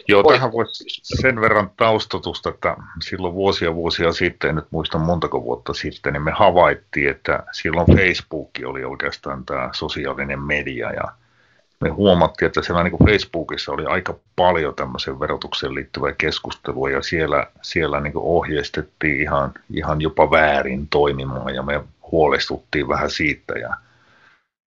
Joo, 0.09 0.23
tähän 0.23 0.53
voisi 0.53 0.85
sen 1.03 1.41
verran 1.41 1.71
taustatusta, 1.77 2.49
että 2.49 2.77
silloin 3.05 3.35
vuosia 3.35 3.75
vuosia 3.75 4.13
sitten, 4.13 4.51
en 4.51 4.57
nyt 4.57 4.67
muista 4.71 4.99
montako 4.99 5.43
vuotta 5.43 5.75
sitten, 5.75 6.13
niin 6.13 6.23
me 6.23 6.31
havaittiin, 6.31 7.11
että 7.11 7.43
silloin 7.53 7.87
Facebook 7.97 8.51
oli 8.65 8.85
oikeastaan 8.85 9.45
tämä 9.45 9.71
sosiaalinen 9.73 10.43
media 10.43 10.93
ja 10.93 11.13
me 11.81 11.89
huomattiin, 11.89 12.47
että 12.47 12.63
siellä 12.63 12.83
niin 12.83 12.97
kuin 12.97 13.09
Facebookissa 13.09 13.73
oli 13.73 13.87
aika 13.87 14.15
paljon 14.37 14.75
tämmöisen 14.75 15.21
verotukseen 15.21 15.75
liittyvää 15.75 16.13
keskustelua 16.19 16.91
ja 16.91 17.03
siellä, 17.03 17.47
siellä 17.63 18.01
niin 18.01 18.13
kuin 18.13 18.25
ohjeistettiin 18.25 19.21
ihan, 19.21 19.55
ihan 19.75 20.01
jopa 20.01 20.31
väärin 20.31 20.89
toimimaan 20.89 21.55
ja 21.55 21.63
me 21.63 21.81
huolestuttiin 22.13 22.89
vähän 22.89 23.11
siitä 23.11 23.59
ja, 23.59 23.77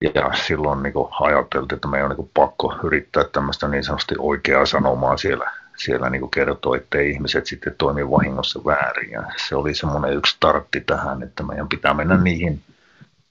ja 0.01 0.33
silloin 0.47 0.83
niin 0.83 0.93
kuin 0.93 1.07
ajateltiin, 1.19 1.75
että 1.75 1.87
meidän 1.87 2.05
on 2.05 2.09
niin 2.09 2.15
kuin 2.15 2.31
pakko 2.33 2.75
yrittää 2.83 3.23
tämmöistä 3.23 3.67
niin 3.67 3.83
sanotusti 3.83 4.15
oikeaa 4.19 4.65
sanomaa 4.65 5.17
siellä, 5.17 5.51
siellä 5.77 6.09
niin 6.09 6.19
kuin 6.19 6.31
kertoa, 6.31 6.77
ettei 6.77 7.09
ihmiset 7.09 7.45
sitten 7.45 7.75
toimi 7.77 8.09
vahingossa 8.09 8.59
väärin. 8.65 9.11
Ja 9.11 9.23
se 9.47 9.55
oli 9.55 9.75
semmoinen 9.75 10.13
yksi 10.13 10.35
startti 10.35 10.81
tähän, 10.81 11.23
että 11.23 11.43
meidän 11.43 11.69
pitää 11.69 11.93
mennä 11.93 12.17
niihin 12.17 12.61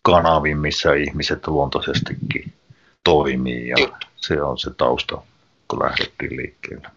kanaviin, 0.03 0.59
missä 0.59 0.95
ihmiset 0.95 1.47
luontoisestikin 1.47 2.53
toimii. 3.05 3.69
Ja 3.69 3.77
se 4.17 4.43
on 4.43 4.59
se 4.59 4.71
tausta, 4.77 5.23
kun 5.69 5.83
lähdettiin 5.83 6.37
liikkeelle. 6.37 6.89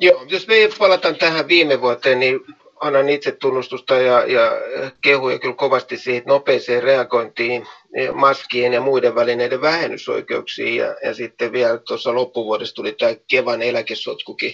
Joo, 0.00 0.24
jos 0.28 0.48
me 0.48 0.54
palataan 0.78 1.16
tähän 1.16 1.48
viime 1.48 1.80
vuoteen, 1.80 2.20
niin 2.20 2.40
annan 2.80 3.08
itse 3.08 3.32
tunnustusta 3.32 3.94
ja, 3.94 4.26
ja 4.26 4.52
kehuja 5.00 5.38
kyllä 5.38 5.54
kovasti 5.54 5.96
siihen 5.96 6.22
nopeeseen 6.26 6.82
reagointiin 6.82 7.66
maskien 8.12 8.72
ja 8.72 8.80
muiden 8.80 9.14
välineiden 9.14 9.60
vähennysoikeuksiin. 9.60 10.76
Ja, 10.76 10.96
ja 11.04 11.14
sitten 11.14 11.52
vielä 11.52 11.78
tuossa 11.78 12.14
loppuvuodessa 12.14 12.74
tuli 12.74 12.92
tämä 12.92 13.12
Kevan 13.30 13.62
eläkesotkukin, 13.62 14.52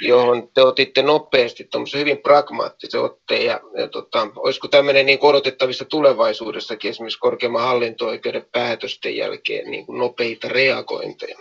johon 0.00 0.48
te 0.54 0.62
otitte 0.62 1.02
nopeasti 1.02 1.64
tuommoisen 1.64 2.00
hyvin 2.00 2.18
pragmaattisen 2.18 3.00
otteen. 3.00 3.44
Ja, 3.44 3.60
ja 3.76 3.88
tota, 3.88 4.28
olisiko 4.36 4.68
tämmöinen 4.68 5.06
niin 5.06 5.18
odotettavissa 5.22 5.84
tulevaisuudessakin 5.84 6.90
esimerkiksi 6.90 7.18
korkeimman 7.18 7.62
hallinto-oikeuden 7.62 8.46
päätösten 8.52 9.16
jälkeen 9.16 9.70
niin 9.70 9.86
kuin 9.86 9.98
nopeita 9.98 10.48
reagointeja? 10.48 11.38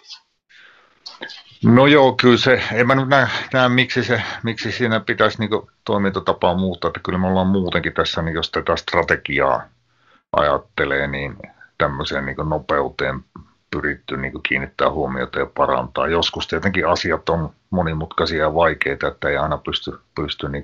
No 1.63 1.87
joo, 1.87 2.15
kyllä 2.21 2.37
se, 2.37 2.63
en 2.73 2.87
mä 2.87 2.95
nyt 2.95 3.07
näe, 3.07 3.27
näe 3.53 3.69
miksi, 3.69 4.03
se, 4.03 4.21
miksi 4.43 4.71
siinä 4.71 4.99
pitäisi 4.99 5.39
niin 5.39 5.49
toimintatapaa 5.85 6.57
muuttaa, 6.57 6.89
että 6.89 6.99
kyllä 7.03 7.19
me 7.19 7.27
ollaan 7.27 7.47
muutenkin 7.47 7.93
tässä, 7.93 8.21
niin 8.21 8.35
jos 8.35 8.51
tätä 8.51 8.75
strategiaa 8.75 9.61
ajattelee, 10.31 11.07
niin 11.07 11.37
tämmöiseen 11.77 12.25
niin 12.25 12.37
nopeuteen 12.49 13.19
pyritty 13.71 14.17
niin 14.17 14.43
kiinnittää 14.43 14.91
huomiota 14.91 15.39
ja 15.39 15.45
parantaa. 15.45 16.07
Joskus 16.07 16.47
tietenkin 16.47 16.87
asiat 16.87 17.29
on 17.29 17.49
monimutkaisia 17.69 18.43
ja 18.43 18.53
vaikeita, 18.53 19.07
että 19.07 19.29
ei 19.29 19.37
aina 19.37 19.57
pysty, 19.57 19.99
pysty 20.15 20.49
niin 20.49 20.63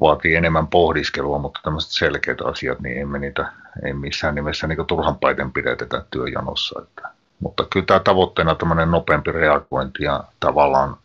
vaatii 0.00 0.34
enemmän 0.34 0.66
pohdiskelua, 0.66 1.38
mutta 1.38 1.60
tämmöiset 1.62 1.90
selkeät 1.90 2.40
asiat, 2.40 2.80
niin 2.80 2.98
emme 2.98 3.18
niitä 3.18 3.52
ei 3.84 3.92
missään 3.92 4.34
nimessä 4.34 4.66
niin 4.66 4.86
turhan 4.86 5.18
paiten 5.18 5.52
pidetetä 5.52 6.04
työjanossa. 6.10 6.82
Että 6.82 7.11
mutta 7.42 7.66
kyllä 7.70 7.86
tämä 7.86 8.00
tavoitteena 8.00 8.54
tämmöinen 8.54 8.90
nopeampi 8.90 9.32
reagointi 9.32 10.04
ja 10.04 10.24
tavallaan 10.40 10.96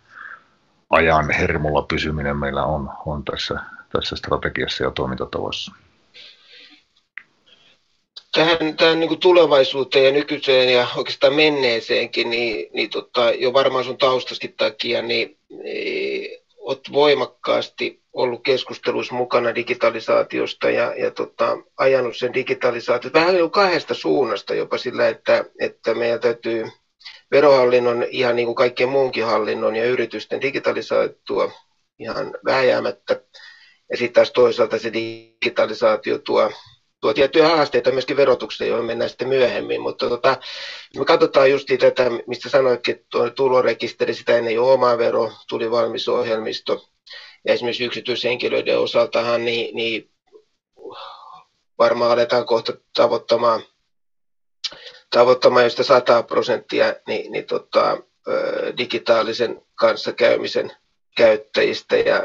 ajan 0.90 1.32
hermolla 1.32 1.82
pysyminen 1.82 2.38
meillä 2.38 2.64
on, 2.64 2.90
on 3.06 3.24
tässä, 3.26 3.60
tässä 3.92 4.16
strategiassa 4.16 4.84
ja 4.84 4.92
toimintatavoissa. 4.92 5.72
Tähän, 8.32 8.78
tähän 8.78 9.00
niin 9.00 9.20
tulevaisuuteen 9.20 10.06
ja 10.06 10.12
nykyiseen 10.12 10.74
ja 10.74 10.88
oikeastaan 10.96 11.34
menneeseenkin, 11.34 12.30
niin, 12.30 12.70
niin 12.74 12.90
tota, 12.90 13.32
jo 13.32 13.54
varmaan 13.54 13.84
sun 13.84 13.98
taustastakin 13.98 14.54
takia, 14.58 15.02
niin, 15.02 15.38
niin 15.64 16.47
olet 16.68 16.92
voimakkaasti 16.92 18.02
ollut 18.14 18.44
keskusteluissa 18.44 19.16
mukana 19.16 19.56
digitalisaatiosta 19.56 20.70
ja, 20.70 20.94
ja 20.98 21.12
tota, 21.12 21.58
ajanut 21.78 22.18
sen 22.18 22.34
digitalisaatiota 22.34 23.20
vähän 23.20 23.38
jo 23.38 23.50
kahdesta 23.50 23.94
suunnasta 23.94 24.54
jopa 24.54 24.78
sillä, 24.78 25.08
että, 25.08 25.46
että 25.62 25.94
meidän 25.94 26.20
täytyy 26.20 26.66
verohallinnon 27.32 28.06
ihan 28.10 28.36
niin 28.36 28.46
kuin 28.46 28.56
kaikkien 28.56 28.90
muunkin 28.90 29.26
hallinnon 29.26 29.76
ja 29.76 29.86
yritysten 29.86 30.42
digitalisaattua 30.42 31.52
ihan 32.00 32.34
vääjäämättä. 32.46 33.22
Ja 33.92 33.98
sitten 33.98 34.14
taas 34.14 34.32
toisaalta 34.32 34.78
se 34.78 34.94
digitalisaatio 34.94 36.18
tuo, 36.18 36.52
tuo 37.02 37.14
tiettyjä 37.14 37.48
haasteita 37.48 37.92
myöskin 37.92 38.18
verotukseen, 38.18 38.70
joihin 38.70 38.86
mennään 38.86 39.10
sitten 39.10 39.28
myöhemmin. 39.28 39.82
Mutta 39.82 40.10
tota, 40.10 40.38
me 40.98 41.06
katsotaan 41.06 41.52
just 41.52 41.68
tätä, 41.80 42.10
mistä 42.28 42.50
sanoitkin, 42.50 42.96
että 42.96 43.08
tuo 43.12 43.30
tulorekisteri, 43.30 44.14
sitä 44.14 44.38
ennen 44.38 44.56
jo 44.56 44.74
oma 44.74 44.98
vero, 44.98 45.32
tuli 45.50 45.72
valmis 45.72 46.08
ohjelmisto, 46.08 46.90
ja 47.46 47.54
esimerkiksi 47.54 47.84
yksityishenkilöiden 47.86 48.80
osaltahan 48.80 49.46
niin, 49.46 49.76
niin 49.76 50.10
varmaan 51.78 52.12
aletaan 52.12 52.46
kohta 52.46 52.74
tavoittamaan, 52.96 53.62
tavoittamaan 55.10 55.66
jo 55.66 55.70
sitä 55.70 55.84
100 55.84 56.24
prosenttia 56.24 56.94
niin, 57.08 57.32
niin 57.32 57.46
tota, 57.46 57.98
digitaalisen 58.78 59.62
kanssakäymisen 59.76 60.72
käyttäjistä 61.18 61.98
ja, 61.98 62.24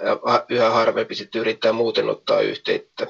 yhä 0.48 0.70
harvempi 0.70 1.14
sitten 1.14 1.40
yrittää 1.40 1.72
muuten 1.72 2.08
ottaa 2.08 2.40
yhteyttä. 2.40 3.06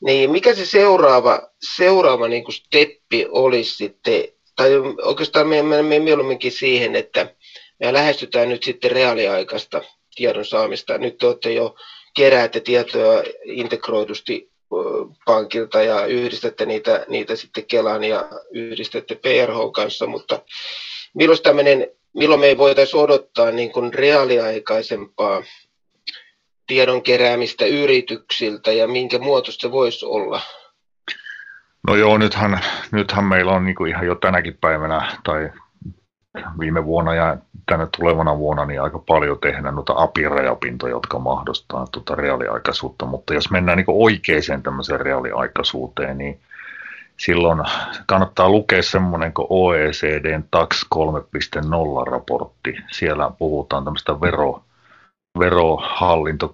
Niin 0.00 0.30
mikä 0.30 0.54
se 0.54 0.66
seuraava, 0.66 1.40
seuraava 1.76 2.28
niin 2.28 2.44
kuin 2.44 2.54
steppi 2.54 3.26
olisi 3.28 3.76
sitten, 3.76 4.24
tai 4.56 4.70
oikeastaan 5.02 5.46
me 5.46 5.62
menemme 5.62 5.98
mieluumminkin 5.98 6.52
siihen, 6.52 6.96
että 6.96 7.34
me 7.80 7.92
lähestytään 7.92 8.48
nyt 8.48 8.62
sitten 8.62 8.90
reaaliaikaista 8.90 9.82
tiedon 10.14 10.44
saamista. 10.44 10.98
Nyt 10.98 11.18
te 11.18 11.26
olette 11.26 11.52
jo 11.52 11.74
keräätte 12.16 12.60
tietoja 12.60 13.22
integroidusti 13.44 14.50
pankilta 15.24 15.82
ja 15.82 16.06
yhdistätte 16.06 16.66
niitä, 16.66 17.04
niitä 17.08 17.36
sitten 17.36 17.66
Kelan 17.66 18.04
ja 18.04 18.28
yhdistätte 18.50 19.14
PRH 19.14 19.72
kanssa, 19.74 20.06
mutta 20.06 20.42
milloin, 21.14 21.42
tämmöinen, 21.42 21.86
milloin 22.14 22.40
me 22.40 22.46
ei 22.46 22.58
voitaisiin 22.58 23.02
odottaa 23.02 23.50
niin 23.50 23.72
kuin 23.72 23.94
reaaliaikaisempaa 23.94 25.42
tiedon 26.66 27.02
keräämistä 27.02 27.64
yrityksiltä 27.64 28.72
ja 28.72 28.88
minkä 28.88 29.18
muotoista 29.18 29.62
se 29.62 29.72
voisi 29.72 30.06
olla? 30.06 30.40
No 31.88 31.96
joo, 31.96 32.18
nythän, 32.18 32.60
nythän 32.92 33.24
meillä 33.24 33.52
on 33.52 33.64
niin 33.64 33.76
kuin 33.76 33.90
ihan 33.90 34.06
jo 34.06 34.14
tänäkin 34.14 34.58
päivänä 34.60 35.16
tai 35.24 35.50
viime 36.60 36.84
vuonna 36.84 37.14
ja 37.14 37.36
tänne 37.66 37.86
tulevana 37.98 38.38
vuonna 38.38 38.66
niin 38.66 38.82
aika 38.82 38.98
paljon 38.98 39.38
tehdään 39.38 39.74
noita 39.74 39.92
API-rajapintoja, 39.96 40.90
jotka 40.90 41.18
mahdollistaa 41.18 41.86
tuota 41.92 42.14
reaaliaikaisuutta, 42.14 43.06
mutta 43.06 43.34
jos 43.34 43.50
mennään 43.50 43.78
niin 43.78 43.84
oikeaan 43.88 44.62
tämmöiseen 44.62 45.00
reaaliaikaisuuteen, 45.00 46.18
niin 46.18 46.40
silloin 47.20 47.64
kannattaa 48.06 48.48
lukea 48.48 48.82
semmoinen 48.82 49.32
kuin 49.32 49.46
OECDn 49.50 50.44
TAX 50.50 50.86
3.0 50.94 52.10
raportti. 52.10 52.76
Siellä 52.90 53.30
puhutaan 53.38 53.84
tämmöistä 53.84 54.20
vero, 54.20 54.62
verohallinto 55.38 56.52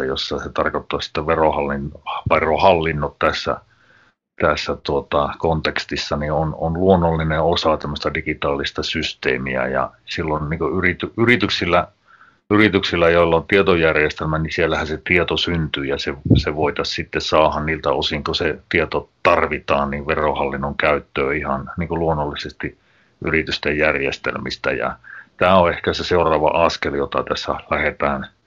3.0, 0.00 0.04
jossa 0.06 0.38
se 0.38 0.48
tarkoittaa 0.52 1.00
sitä 1.00 1.26
verohallin, 1.26 1.90
verohallinnot 2.30 3.18
tässä– 3.18 3.56
tässä 4.40 4.76
tuota, 4.82 5.34
kontekstissa 5.38 6.16
niin 6.16 6.32
on, 6.32 6.54
on 6.58 6.74
luonnollinen 6.74 7.42
osa 7.42 7.76
tämmöistä 7.76 8.14
digitaalista 8.14 8.82
systeemiä 8.82 9.66
ja 9.66 9.90
silloin 10.06 10.50
niin 10.50 10.60
yrity, 10.78 11.12
yrityksillä, 11.16 11.88
yrityksillä, 12.50 13.10
joilla 13.10 13.36
on 13.36 13.44
tietojärjestelmä, 13.48 14.38
niin 14.38 14.52
siellähän 14.52 14.86
se 14.86 15.00
tieto 15.04 15.36
syntyy 15.36 15.84
ja 15.84 15.98
se, 15.98 16.14
se 16.36 16.56
voitaisiin 16.56 16.94
sitten 16.94 17.20
saada 17.20 17.60
niiltä 17.60 17.90
osin, 17.90 18.24
kun 18.24 18.34
se 18.34 18.58
tieto 18.68 19.08
tarvitaan, 19.22 19.90
niin 19.90 20.06
verohallinnon 20.06 20.76
käyttöön 20.76 21.36
ihan 21.36 21.70
niin 21.76 21.88
kuin 21.88 22.00
luonnollisesti 22.00 22.78
yritysten 23.24 23.78
järjestelmistä 23.78 24.72
ja 24.72 24.96
tämä 25.36 25.58
on 25.58 25.70
ehkä 25.72 25.92
se 25.92 26.04
seuraava 26.04 26.64
askel, 26.64 26.94
jota 26.94 27.22
tässä 27.22 27.54
lähdetään– 27.70 28.26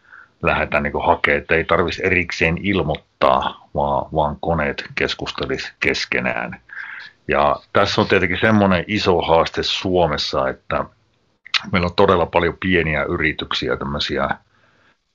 lähdetään 0.44 0.84
niin 0.84 0.94
hakemaan, 1.06 1.42
että 1.42 1.56
ei 1.56 1.64
tarvitsisi 1.64 2.06
erikseen 2.06 2.58
ilmoittaa, 2.62 3.68
vaan, 3.76 4.06
vaan 4.14 4.38
koneet 4.42 4.84
keskustelisi 4.96 5.74
keskenään. 5.80 6.62
Ja 7.28 7.56
tässä 7.74 8.02
on 8.02 8.08
tietenkin 8.08 8.38
semmoinen 8.42 8.84
iso 8.88 9.22
haaste 9.22 9.64
Suomessa, 9.64 10.50
että 10.50 10.86
meillä 11.72 11.86
on 11.86 11.96
todella 11.96 12.26
paljon 12.26 12.58
pieniä 12.60 13.04
yrityksiä, 13.04 13.78
tämmöisiä 13.78 14.30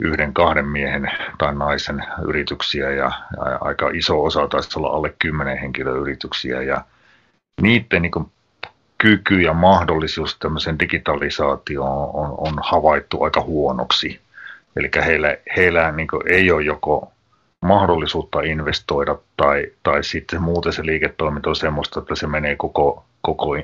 yhden, 0.02 0.34
kahden 0.34 0.68
miehen 0.68 1.10
tai 1.38 1.54
naisen 1.54 2.04
yrityksiä 2.28 2.90
ja, 2.90 3.12
ja 3.36 3.58
aika 3.60 3.90
iso 3.94 4.24
osa 4.24 4.48
taisi 4.48 4.78
olla 4.78 4.88
alle 4.88 5.14
kymmenen 5.18 5.58
henkilöyrityksiä 5.58 6.62
ja 6.62 6.84
niiden 7.60 8.02
niin 8.02 8.12
kyky 8.98 9.40
ja 9.40 9.54
mahdollisuus 9.54 10.38
tämmöisen 10.38 10.78
digitalisaatioon 10.78 12.10
on, 12.14 12.34
on 12.38 12.54
havaittu 12.62 13.22
aika 13.22 13.40
huonoksi. 13.40 14.20
Eli 14.76 14.90
heillä, 15.04 15.36
heillä 15.56 15.92
niin 15.92 16.08
ei 16.26 16.50
ole 16.50 16.62
joko 16.62 17.12
mahdollisuutta 17.64 18.40
investoida 18.40 19.18
tai, 19.36 19.66
tai 19.82 20.04
sitten 20.04 20.42
muuten 20.42 20.72
se 20.72 20.86
liiketoiminta 20.86 21.50
on 21.50 21.56
semmoista, 21.56 22.00
että 22.00 22.14
se 22.14 22.26
menee 22.26 22.56
koko, 22.56 23.04
koko 23.20 23.56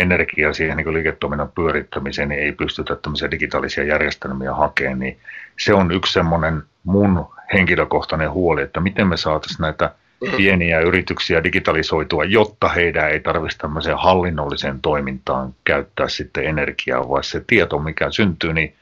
energia 0.00 0.52
siihen 0.52 0.76
niin 0.76 0.94
liiketoiminnan 0.94 1.52
pyörittämiseen, 1.54 2.28
niin 2.28 2.40
ei 2.40 2.52
pystytä 2.52 2.96
tämmöisiä 2.96 3.30
digitaalisia 3.30 3.84
järjestelmiä 3.84 4.54
hakemaan, 4.54 4.98
niin 4.98 5.18
se 5.58 5.74
on 5.74 5.92
yksi 5.92 6.12
semmoinen 6.12 6.62
mun 6.84 7.26
henkilökohtainen 7.52 8.30
huoli, 8.30 8.62
että 8.62 8.80
miten 8.80 9.06
me 9.06 9.16
saataisiin 9.16 9.62
näitä 9.62 9.84
mm-hmm. 9.84 10.36
pieniä 10.36 10.80
yrityksiä 10.80 11.44
digitalisoitua, 11.44 12.24
jotta 12.24 12.68
heidän 12.68 13.10
ei 13.10 13.20
tarvitsisi 13.20 13.58
tämmöiseen 13.58 13.98
hallinnolliseen 13.98 14.80
toimintaan 14.80 15.54
käyttää 15.64 16.08
sitten 16.08 16.44
energiaa, 16.44 17.08
vaan 17.08 17.24
se 17.24 17.44
tieto, 17.46 17.78
mikä 17.78 18.10
syntyy, 18.10 18.52
niin 18.52 18.74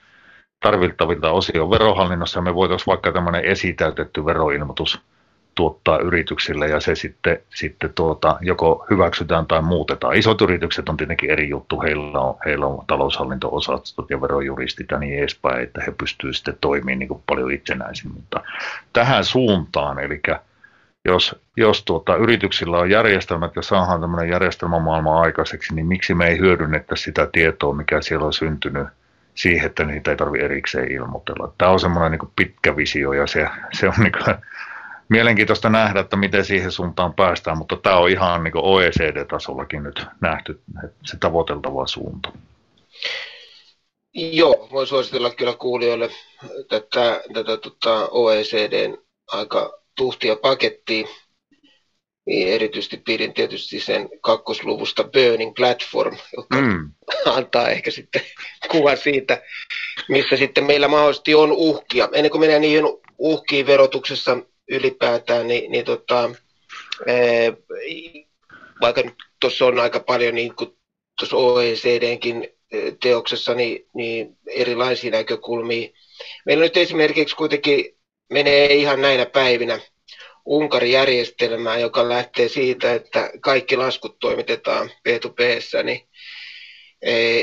tarvittavilta 0.61 1.30
osin 1.30 1.70
verohallinnossa 1.70 2.40
me 2.40 2.54
voitaisiin 2.54 2.87
vaikka 2.87 3.12
tämmöinen 3.12 3.44
esitäytetty 3.44 4.25
veroilmoitus 4.25 5.00
tuottaa 5.56 5.98
yrityksille 5.98 6.68
ja 6.68 6.80
se 6.80 6.94
sitten, 6.94 7.38
sitten 7.54 7.92
tuota, 7.94 8.38
joko 8.40 8.86
hyväksytään 8.90 9.46
tai 9.46 9.62
muutetaan. 9.62 10.14
Isot 10.14 10.40
yritykset 10.40 10.88
on 10.88 10.96
tietenkin 10.96 11.30
eri 11.30 11.48
juttu, 11.48 11.80
heillä 11.80 12.20
on, 12.20 12.34
heillä 12.44 12.66
on 12.66 12.84
taloushallinto-osastot 12.86 14.10
ja 14.10 14.20
verojuristit 14.20 14.90
ja 14.90 14.98
niin 14.98 15.18
edespäin, 15.18 15.62
että 15.62 15.82
he 15.86 15.92
pystyvät 15.98 16.36
sitten 16.36 16.58
toimimaan 16.60 16.98
niin 16.98 17.08
kuin 17.08 17.22
paljon 17.26 17.50
itsenäisin, 17.50 18.12
mutta 18.12 18.40
tähän 18.92 19.25
suuntaan, 19.25 19.98
eli 19.98 20.20
jos, 21.04 21.40
jos 21.56 21.84
tuota, 21.84 22.16
yrityksillä 22.16 22.78
on 22.78 22.90
järjestelmät 22.90 23.56
ja 23.56 23.62
saadaan 23.62 24.00
tämmöinen 24.00 24.28
järjestelmämaailma 24.28 25.20
aikaiseksi, 25.20 25.75
niin 25.75 25.86
miksi 25.86 26.14
me 26.14 26.26
ei 26.26 26.38
hyödynnetä 26.38 26.96
sitä 26.96 27.28
tietoa, 27.32 27.75
mikä 27.75 28.02
siellä 28.02 28.26
on 28.26 28.32
syntynyt 28.32 28.88
siihen, 29.34 29.66
että 29.66 29.84
niitä 29.84 30.10
ei 30.10 30.16
tarvitse 30.16 30.44
erikseen 30.44 30.92
ilmoitella. 30.92 31.52
Tämä 31.58 31.70
on 31.70 31.80
semmoinen 31.80 32.18
niin 32.18 32.32
pitkä 32.36 32.76
visio 32.76 33.12
ja 33.12 33.26
se, 33.26 33.48
se 33.72 33.88
on 33.88 33.94
niin 33.98 34.12
kuin, 34.12 34.36
mielenkiintoista 35.08 35.68
nähdä, 35.68 36.00
että 36.00 36.16
miten 36.16 36.44
siihen 36.44 36.72
suuntaan 36.72 37.14
päästään, 37.14 37.58
mutta 37.58 37.76
tämä 37.76 37.96
on 37.96 38.10
ihan 38.10 38.44
niin 38.44 38.52
OECD-tasollakin 38.56 39.82
nyt 39.82 40.06
nähty 40.20 40.60
se 41.04 41.16
tavoiteltava 41.20 41.86
suunta. 41.86 42.32
Joo, 44.14 44.68
voin 44.72 44.86
suositella 44.86 45.30
kyllä 45.30 45.54
kuulijoille 45.54 46.10
tätä, 46.68 47.20
tätä 47.34 47.56
tota 47.56 48.08
OECDn 48.10 48.98
aika 49.26 49.78
tuhtia 49.96 50.36
pakettia. 50.36 51.06
Niin 52.26 52.48
erityisesti 52.48 52.96
pidin 52.96 53.34
tietysti 53.34 53.80
sen 53.80 54.08
kakkosluvusta 54.20 55.04
Burning 55.04 55.54
Platform, 55.56 56.16
joka 56.36 56.60
mm. 56.60 56.92
antaa 57.26 57.68
ehkä 57.68 57.90
sitten 57.90 58.22
kuva 58.70 58.96
siitä, 58.96 59.42
missä 60.08 60.36
sitten 60.36 60.64
meillä 60.64 60.88
mahdollisesti 60.88 61.34
on 61.34 61.52
uhkia. 61.52 62.08
Ennen 62.12 62.30
kuin 62.30 62.40
mennään 62.40 62.62
niihin 62.62 62.84
uhkiin 63.18 63.66
verotuksessa 63.66 64.36
ylipäätään, 64.68 65.49
niin, 65.49 65.70
niin 65.70 65.85
tota, 65.85 66.30
ee, 67.06 67.52
vaikka 68.80 69.02
tuossa 69.40 69.66
on 69.66 69.80
aika 69.80 70.00
paljon 70.00 70.35
niin 70.35 70.54
kuin 70.54 70.76
tuossa 71.18 71.37
OECDnkin 71.37 72.49
teoksessa 73.02 73.54
niin, 73.54 73.87
niin 73.94 74.38
erilaisia 74.46 75.11
näkökulmia. 75.11 75.88
Meillä 76.46 76.64
nyt 76.64 76.76
esimerkiksi 76.76 77.37
kuitenkin 77.37 77.96
menee 78.30 78.75
ihan 78.75 79.00
näinä 79.00 79.26
päivinä 79.26 79.80
Unkarin 80.44 80.92
järjestelmää, 80.92 81.78
joka 81.78 82.08
lähtee 82.08 82.49
siitä, 82.49 82.94
että 82.94 83.30
kaikki 83.40 83.76
laskut 83.76 84.18
toimitetaan 84.18 84.90
P2P, 85.08 85.82
niin, 85.85 86.08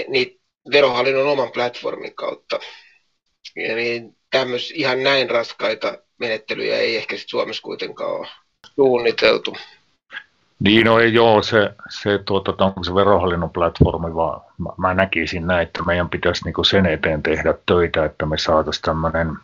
niin 0.07 0.39
verohallinnon 0.71 1.27
oman 1.27 1.51
platformin 1.51 2.15
kautta. 2.15 2.59
Ja 3.55 3.75
niin 3.75 4.17
tämmöis, 4.31 4.71
ihan 4.71 5.03
näin 5.03 5.29
raskaita 5.29 6.02
menettelyjä 6.17 6.77
ei 6.77 6.97
ehkä 6.97 7.17
sit 7.17 7.29
Suomessa 7.29 7.63
kuitenkaan 7.63 8.11
ole 8.11 8.27
suunniteltu. 8.75 9.55
Niin, 10.59 10.85
no 10.85 10.99
ei 10.99 11.13
joo, 11.13 11.41
se, 11.41 11.73
se 11.89 12.17
tuota, 12.25 12.65
onko 12.65 12.83
se 12.83 12.95
verohallinnon 12.95 13.49
platformi, 13.49 14.15
vaan 14.15 14.41
mä, 14.57 14.69
mä 14.77 14.93
näkisin 14.93 15.47
näin, 15.47 15.67
että 15.67 15.83
meidän 15.83 16.09
pitäisi 16.09 16.45
niin 16.45 16.65
sen 16.65 16.85
eteen 16.85 17.23
tehdä 17.23 17.53
töitä, 17.65 18.05
että 18.05 18.25
me 18.25 18.37
saataisiin 18.37 18.81
tämmöinen 18.81 19.37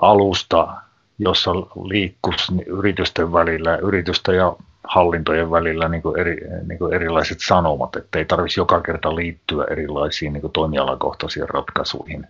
alusta, 0.00 0.74
jossa 1.18 1.54
liikkuisi 1.88 2.52
yritysten 2.66 3.32
välillä, 3.32 3.76
yritystä 3.76 4.32
ja 4.32 4.56
hallintojen 4.86 5.50
välillä 5.50 5.88
niin 5.88 6.02
kuin 6.02 6.20
eri, 6.20 6.36
niin 6.66 6.78
kuin 6.78 6.94
erilaiset 6.94 7.38
sanomat, 7.40 7.96
että 7.96 8.18
ei 8.18 8.24
tarvitsisi 8.24 8.60
joka 8.60 8.80
kerta 8.80 9.16
liittyä 9.16 9.64
erilaisiin 9.70 10.32
niin 10.32 10.40
kuin 10.40 10.52
toimialakohtaisiin 10.52 11.48
ratkaisuihin. 11.48 12.26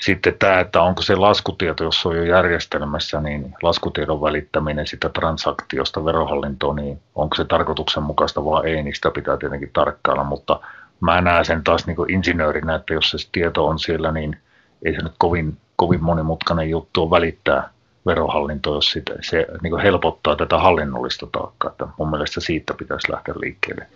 Sitten 0.00 0.34
tämä, 0.38 0.60
että 0.60 0.82
onko 0.82 1.02
se 1.02 1.16
laskutieto, 1.16 1.84
jos 1.84 2.06
on 2.06 2.16
jo 2.16 2.22
järjestelmässä, 2.22 3.20
niin 3.20 3.54
laskutiedon 3.62 4.20
välittäminen 4.20 4.86
sitä 4.86 5.08
transaktiosta 5.08 6.04
verohallintoon, 6.04 6.76
niin 6.76 7.00
onko 7.14 7.34
se 7.36 7.44
tarkoituksenmukaista 7.44 8.44
vai 8.44 8.66
ei, 8.66 8.82
niin 8.82 8.94
sitä 8.94 9.10
pitää 9.10 9.36
tietenkin 9.36 9.70
tarkkailla, 9.72 10.24
mutta 10.24 10.60
mä 11.00 11.20
näen 11.20 11.44
sen 11.44 11.64
taas 11.64 11.86
niin 11.86 11.96
kuin 11.96 12.10
insinöörinä, 12.10 12.74
että 12.74 12.94
jos 12.94 13.10
se 13.10 13.28
tieto 13.32 13.66
on 13.66 13.78
siellä, 13.78 14.12
niin 14.12 14.36
ei 14.84 14.94
se 14.94 15.02
nyt 15.02 15.14
kovin, 15.18 15.56
kovin 15.76 16.04
monimutkainen 16.04 16.70
juttu 16.70 17.02
on 17.02 17.10
välittää 17.10 17.70
verohallinto, 18.06 18.74
jos 18.74 18.90
sitä, 18.90 19.14
se 19.20 19.46
niin 19.62 19.78
helpottaa 19.78 20.36
tätä 20.36 20.58
hallinnollista 20.58 21.26
taakkaa. 21.32 21.70
Että 21.70 21.88
mun 21.98 22.10
mielestä 22.10 22.40
siitä 22.40 22.74
pitäisi 22.74 23.12
lähteä 23.12 23.34
liikkeelle. 23.40 23.86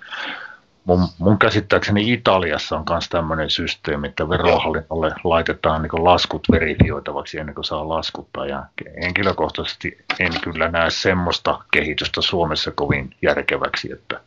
Mun, 0.85 1.09
mun 1.19 1.39
käsittääkseni 1.39 2.13
Italiassa 2.13 2.77
on 2.77 2.85
myös 2.91 3.09
tämmöinen 3.09 3.51
systeemi, 3.51 4.09
että 4.09 4.29
verohallinnolle 4.29 5.13
laitetaan 5.25 5.83
niin 5.83 6.05
laskut 6.05 6.43
verifioitavaksi 6.53 7.39
ennen 7.39 7.55
kuin 7.55 7.65
saa 7.65 7.89
laskuttaa. 7.89 8.47
Ja 8.47 8.65
henkilökohtaisesti 9.03 9.99
en 10.19 10.33
kyllä 10.43 10.69
näe 10.69 10.91
semmoista 10.91 11.59
kehitystä 11.73 12.23
Suomessa 12.23 12.71
kovin 12.71 13.15
järkeväksi, 13.23 13.93
että 13.93 14.21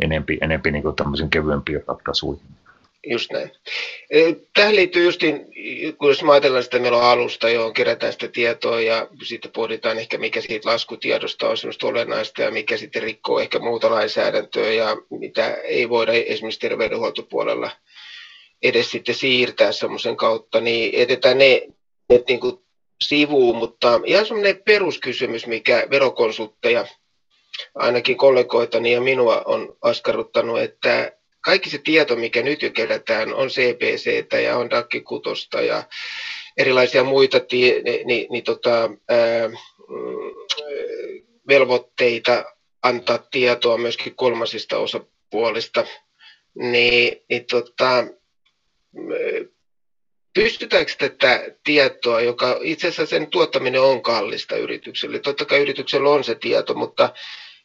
enempi, 0.00 0.38
enempi 0.40 0.70
niin 0.70 0.96
tämmöisen 0.96 1.30
kevyempiä 1.30 1.80
ratkaisuihin. 1.88 2.46
Just 3.06 3.32
näin. 3.32 3.50
E, 4.10 4.32
tähän 4.54 4.76
liittyy 4.76 5.04
justiin, 5.04 5.46
kun 5.98 6.08
jos 6.08 6.22
ajatellaan 6.22 6.64
sitä, 6.64 6.78
meillä 6.78 6.98
on 6.98 7.04
alusta, 7.04 7.48
johon 7.48 7.72
kerätään 7.72 8.12
sitä 8.12 8.28
tietoa 8.28 8.80
ja 8.80 9.08
sitten 9.22 9.50
pohditaan 9.50 9.98
ehkä, 9.98 10.18
mikä 10.18 10.40
siitä 10.40 10.68
laskutiedosta 10.68 11.48
on 11.48 11.56
semmoista 11.56 11.86
olennaista 11.86 12.42
ja 12.42 12.50
mikä 12.50 12.76
sitten 12.76 13.02
rikkoo 13.02 13.40
ehkä 13.40 13.58
muuta 13.58 13.90
lainsäädäntöä 13.90 14.72
ja 14.72 14.96
mitä 15.10 15.54
ei 15.54 15.88
voida 15.88 16.12
esimerkiksi 16.12 16.60
terveydenhuoltopuolella 16.60 17.70
edes 18.62 18.90
sitten 18.90 19.14
siirtää 19.14 19.72
semmoisen 19.72 20.16
kautta, 20.16 20.60
niin 20.60 20.90
etetään 20.94 21.38
ne, 21.38 21.62
ne 22.10 22.22
niin 22.28 22.40
kuin 22.40 22.58
sivuun, 23.00 23.56
mutta 23.56 24.00
ihan 24.04 24.26
semmoinen 24.26 24.62
peruskysymys, 24.64 25.46
mikä 25.46 25.86
verokonsultteja, 25.90 26.86
ainakin 27.74 28.16
kollegoitani 28.16 28.92
ja 28.92 29.00
minua 29.00 29.42
on 29.44 29.76
askarruttanut, 29.82 30.60
että 30.60 31.12
kaikki 31.44 31.70
se 31.70 31.78
tieto, 31.78 32.16
mikä 32.16 32.42
nyt 32.42 32.62
jo 32.62 32.70
kerätään, 32.70 33.34
on 33.34 33.48
CPC 33.48 34.26
ja 34.42 34.56
on 34.56 34.70
DAC 34.70 35.02
kutosta 35.04 35.60
ja 35.60 35.82
erilaisia 36.56 37.04
muita 37.04 37.40
tie, 37.40 37.82
niin, 37.82 38.26
niin, 38.30 38.44
tota, 38.44 38.90
ää, 39.08 39.50
velvoitteita 41.48 42.44
antaa 42.82 43.18
tietoa 43.18 43.78
myöskin 43.78 44.14
kolmasista 44.14 44.78
osapuolista, 44.78 45.84
niin, 46.54 47.22
niin 47.28 47.44
tota, 47.50 48.04
pystytäänkö 50.34 50.92
tätä 50.98 51.44
tietoa, 51.64 52.20
joka 52.20 52.58
itse 52.62 52.88
asiassa 52.88 53.16
sen 53.16 53.26
tuottaminen 53.26 53.80
on 53.80 54.02
kallista 54.02 54.56
yritykselle. 54.56 55.18
Totta 55.18 55.44
kai 55.44 55.58
yrityksellä 55.60 56.10
on 56.10 56.24
se 56.24 56.34
tieto, 56.34 56.74
mutta 56.74 57.12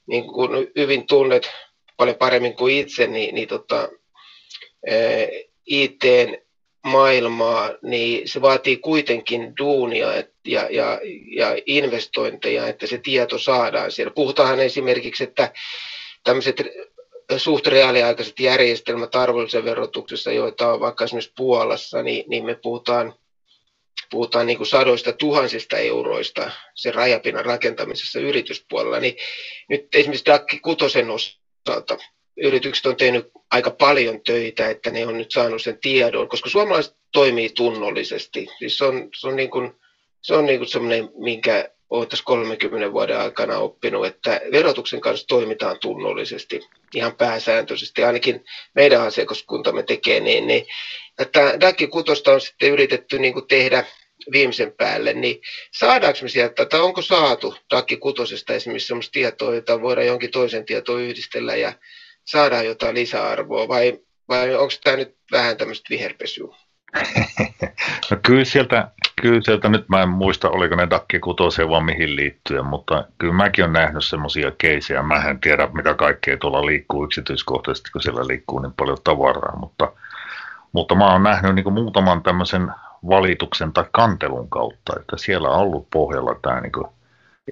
niin 0.06 0.28
kuin 0.28 0.68
hyvin 0.76 1.08
tunnet 1.08 1.52
paljon 2.00 2.18
paremmin 2.18 2.56
kuin 2.56 2.78
itse, 2.78 3.08
niin, 3.08 3.36
niin 3.36 3.48
tota, 3.48 3.90
IT-maailmaa, 5.66 7.70
niin 7.82 8.28
se 8.28 8.42
vaatii 8.42 8.78
kuitenkin 8.78 9.58
duunia 9.58 10.16
et, 10.16 10.32
ja, 10.48 10.68
ja, 10.72 11.00
ja 11.36 11.58
investointeja, 11.66 12.68
että 12.68 12.88
se 12.88 12.98
tieto 12.98 13.38
saadaan 13.38 13.92
siellä. 13.92 14.14
Puhutaan 14.16 14.60
esimerkiksi, 14.60 15.24
että 15.24 15.54
tämmöiset 16.24 16.64
suht 17.38 17.68
reaaliaikaiset 17.68 18.40
järjestelmät 18.40 19.16
arvonlisän 19.16 19.66
verotuksessa, 19.66 20.32
joita 20.32 20.74
on 20.74 20.80
vaikka 20.80 21.04
esimerkiksi 21.04 21.34
Puolassa, 21.38 22.04
niin, 22.04 22.24
niin 22.28 22.46
me 22.46 22.56
puhutaan, 22.56 23.14
puhutaan 24.12 24.48
niin 24.48 24.58
kuin 24.58 24.68
sadoista 24.68 25.14
tuhansista 25.14 25.78
euroista 25.78 26.52
sen 26.76 26.94
rajapinnan 26.94 27.46
rakentamisessa 27.46 28.20
yrityspuolella, 28.20 29.00
niin 29.00 29.16
nyt 29.70 29.88
esimerkiksi 29.96 30.26
Dakki 30.26 30.60
Kutosen 30.60 31.10
osalta 31.10 31.39
yritykset 32.38 32.86
on 32.86 32.96
tehnyt 32.96 33.32
aika 33.52 33.72
paljon 33.72 34.22
töitä, 34.22 34.70
että 34.70 34.92
ne 34.92 35.08
on 35.08 35.18
nyt 35.18 35.32
saanut 35.32 35.62
sen 35.62 35.78
tiedon, 35.82 36.30
koska 36.30 36.50
suomalaiset 36.50 36.96
toimii 37.12 37.50
tunnollisesti. 37.50 38.48
Siis 38.60 38.78
se 38.78 38.86
on, 38.86 39.10
se 39.20 39.28
on, 39.28 39.36
niin 39.36 39.50
kuin, 39.50 39.72
se 40.22 40.34
on 40.34 40.46
niin 40.46 40.60
kuin 40.60 40.70
semmoinen, 40.70 41.10
minkä 41.18 41.70
olen 41.90 42.10
tässä 42.10 42.26
30 42.26 42.92
vuoden 42.92 43.20
aikana 43.20 43.58
oppinut, 43.58 44.06
että 44.06 44.42
verotuksen 44.52 45.02
kanssa 45.02 45.28
toimitaan 45.28 45.80
tunnollisesti 45.80 46.62
ihan 46.96 47.16
pääsääntöisesti, 47.16 48.04
ainakin 48.04 48.46
meidän 48.76 49.02
asiakaskuntamme 49.02 49.84
tekee 49.84 50.20
niin. 50.20 50.48
niin 50.48 50.66
että 51.20 51.60
DAC 51.62 51.90
6 51.90 52.12
on 52.32 52.42
sitten 52.42 52.72
yritetty 52.72 53.20
niin 53.20 53.34
kuin 53.34 53.48
tehdä 53.48 53.86
viimeisen 54.32 54.74
päälle, 54.78 55.14
niin 55.14 55.42
saadaanko 55.72 56.20
me 56.22 56.30
sieltä, 56.30 56.66
tai 56.66 56.80
onko 56.80 57.02
saatu 57.02 57.56
DAC 57.72 58.00
6 58.00 58.46
esimerkiksi 58.50 58.88
sellaista 58.88 59.12
tietoa, 59.12 59.56
jota 59.56 59.82
voidaan 59.82 60.08
jonkin 60.08 60.32
toisen 60.32 60.66
tietoon 60.66 61.02
yhdistellä 61.02 61.56
ja 61.56 61.74
saadaan 62.26 62.66
jotain 62.66 62.96
lisäarvoa 62.96 63.68
vai, 63.68 64.00
vai 64.30 64.56
onko 64.56 64.74
tämä 64.84 64.98
nyt 64.98 65.16
vähän 65.32 65.58
tämmöistä 65.58 65.88
viherpesyä? 65.90 66.56
no 68.12 68.18
kyllä 68.26 68.46
sieltä, 68.46 68.92
kyllä 69.22 69.42
sieltä, 69.44 69.70
nyt 69.70 69.90
mä 69.90 70.02
en 70.02 70.10
muista, 70.10 70.50
oliko 70.50 70.76
ne 70.76 70.90
Dakki 70.90 71.20
kutoseen 71.20 71.70
vaan 71.70 71.86
mihin 71.86 72.16
liittyen, 72.16 72.66
mutta 72.66 73.06
kyllä 73.18 73.34
mäkin 73.34 73.64
olen 73.64 73.74
nähnyt 73.74 74.06
semmoisia 74.06 74.52
keisejä. 74.58 75.02
Mä 75.02 75.30
en 75.30 75.40
tiedä, 75.40 75.70
mitä 75.74 75.94
kaikkea 75.94 76.38
tuolla 76.38 76.66
liikkuu 76.66 77.04
yksityiskohtaisesti, 77.04 77.92
kun 77.92 78.02
siellä 78.02 78.28
liikkuu 78.28 78.60
niin 78.60 78.74
paljon 78.74 78.98
tavaraa, 79.04 79.56
mutta, 79.56 79.92
mutta 80.72 80.96
mä 80.96 81.12
oon 81.12 81.24
nähnyt 81.24 81.56
niin 81.56 81.74
muutaman 81.74 82.24
tämmöisen 82.24 82.72
valituksen 83.10 83.74
tai 83.74 83.86
kantelun 83.92 84.50
kautta, 84.50 84.94
että 85.00 85.18
siellä 85.18 85.50
on 85.50 85.60
ollut 85.60 85.88
pohjalla 85.92 86.36
tämä 86.42 86.62
niin 86.62 86.72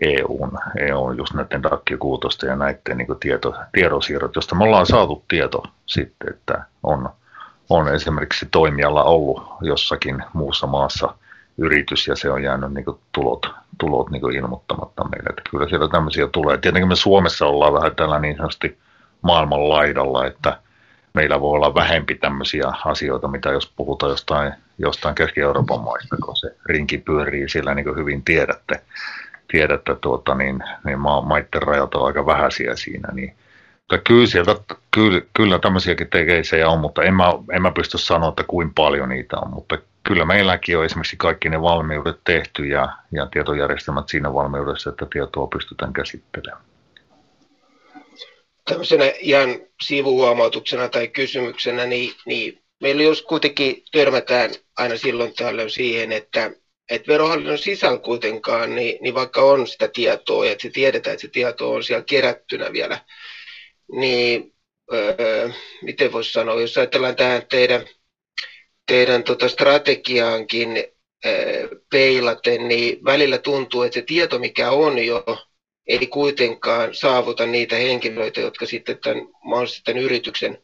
EUn, 0.01 0.51
EUn 0.79 1.17
just 1.17 1.33
näiden 1.33 1.63
DAC-kuutosta 1.63 2.45
ja 2.45 2.55
näiden 2.55 2.97
niin 2.97 3.19
tieto, 3.19 3.55
tiedonsiirrot, 3.71 4.35
josta 4.35 4.55
me 4.55 4.63
ollaan 4.63 4.85
saatu 4.85 5.23
tieto 5.27 5.63
sitten, 5.85 6.29
että 6.33 6.63
on, 6.83 7.09
on 7.69 7.93
esimerkiksi 7.93 8.47
toimijalla 8.51 9.03
ollut 9.03 9.43
jossakin 9.61 10.23
muussa 10.33 10.67
maassa 10.67 11.13
yritys 11.57 12.07
ja 12.07 12.15
se 12.15 12.31
on 12.31 12.43
jäänyt 12.43 12.73
niin 12.73 12.85
tulot, 13.11 13.49
tulot 13.77 14.09
niin 14.09 14.35
ilmoittamatta 14.35 15.03
meille. 15.03 15.29
Että 15.29 15.41
kyllä 15.49 15.69
siellä 15.69 15.87
tämmöisiä 15.87 16.27
tulee. 16.27 16.57
Tietenkin 16.57 16.87
me 16.87 16.95
Suomessa 16.95 17.45
ollaan 17.45 17.73
vähän 17.73 17.95
tällä 17.95 18.19
niin 18.19 18.37
sanotusti 18.37 18.77
maailman 19.21 19.69
laidalla, 19.69 20.25
että 20.25 20.59
meillä 21.13 21.41
voi 21.41 21.51
olla 21.51 21.75
vähempi 21.75 22.15
tämmöisiä 22.15 22.71
asioita, 22.85 23.27
mitä 23.27 23.49
jos 23.49 23.73
puhutaan 23.75 24.09
jostain, 24.09 24.53
jostain 24.77 25.15
Keski-Euroopan 25.15 25.81
maista, 25.81 26.17
kun 26.25 26.35
se 26.35 26.55
rinki 26.65 26.97
pyörii 26.97 27.49
siellä 27.49 27.75
niin 27.75 27.85
kuin 27.85 27.97
hyvin 27.97 28.23
tiedätte, 28.23 28.81
tiedätte 29.51 29.95
tuota, 30.01 30.35
niin, 30.35 30.63
niin 30.85 30.99
ma- 30.99 31.21
maiden 31.21 31.61
rajat 31.61 31.95
on 31.95 32.05
aika 32.05 32.25
vähäisiä 32.25 32.75
siinä, 32.75 33.09
niin 33.13 33.35
mutta 33.91 34.03
kyllä 34.07 34.27
sieltä, 34.27 34.55
kyllä, 34.91 35.21
kyllä 35.33 35.59
tämmöisiäkin 35.59 36.09
tekeisejä 36.09 36.69
on, 36.69 36.79
mutta 36.79 37.03
en 37.03 37.13
mä, 37.13 37.25
en 37.51 37.61
mä 37.61 37.71
pysty 37.71 37.97
sanoa, 37.97 38.29
että 38.29 38.43
kuinka 38.47 38.73
paljon 38.75 39.09
niitä 39.09 39.37
on, 39.37 39.49
mutta 39.53 39.77
kyllä 40.03 40.25
meilläkin 40.25 40.77
on 40.77 40.85
esimerkiksi 40.85 41.17
kaikki 41.17 41.49
ne 41.49 41.61
valmiudet 41.61 42.19
tehty 42.23 42.65
ja, 42.65 42.89
ja 43.11 43.25
tietojärjestelmät 43.25 44.09
siinä 44.09 44.33
valmiudessa, 44.33 44.89
että 44.89 45.05
tietoa 45.13 45.47
pystytään 45.47 45.93
käsittelemään. 45.93 46.65
Tämmöisenä 48.65 49.03
ihan 49.19 49.49
sivuhuomautuksena 49.81 50.89
tai 50.89 51.07
kysymyksenä, 51.07 51.85
niin, 51.85 52.13
niin 52.25 52.61
meillä 52.81 53.03
jos 53.03 53.21
kuitenkin 53.21 53.83
törmätään 53.91 54.51
aina 54.77 54.97
silloin 54.97 55.33
tällöin 55.33 55.69
siihen, 55.69 56.11
että, 56.11 56.51
että 56.89 57.07
verohallinnon 57.07 57.57
sisällä 57.57 57.99
kuitenkaan, 57.99 58.75
niin, 58.75 58.97
niin 59.01 59.13
vaikka 59.13 59.41
on 59.41 59.67
sitä 59.67 59.87
tietoa 59.87 60.45
ja 60.45 60.51
että 60.51 60.61
se 60.61 60.69
tiedetään, 60.69 61.13
että 61.13 61.21
se 61.21 61.27
tieto 61.27 61.71
on 61.73 61.83
siellä 61.83 62.03
kerättynä 62.03 62.73
vielä, 62.73 62.99
niin 63.91 64.53
öö, 64.93 65.49
miten 65.81 66.11
voisi 66.11 66.31
sanoa, 66.31 66.61
jos 66.61 66.77
ajatellaan 66.77 67.15
tähän 67.15 67.45
teidän, 67.49 67.85
teidän 68.87 69.23
tota 69.23 69.49
strategiaankin 69.49 70.83
öö, 71.25 71.67
peilaten, 71.91 72.67
niin 72.67 73.03
välillä 73.05 73.37
tuntuu, 73.37 73.81
että 73.81 73.93
se 73.93 74.01
tieto, 74.01 74.39
mikä 74.39 74.71
on 74.71 75.05
jo 75.05 75.23
ei 75.87 76.07
kuitenkaan 76.07 76.95
saavuta 76.95 77.45
niitä 77.45 77.75
henkilöitä, 77.75 78.41
jotka 78.41 78.65
sitten 78.65 78.97
tämän, 78.97 79.27
mahdollisesti 79.43 79.83
tämän 79.83 80.03
yrityksen 80.03 80.57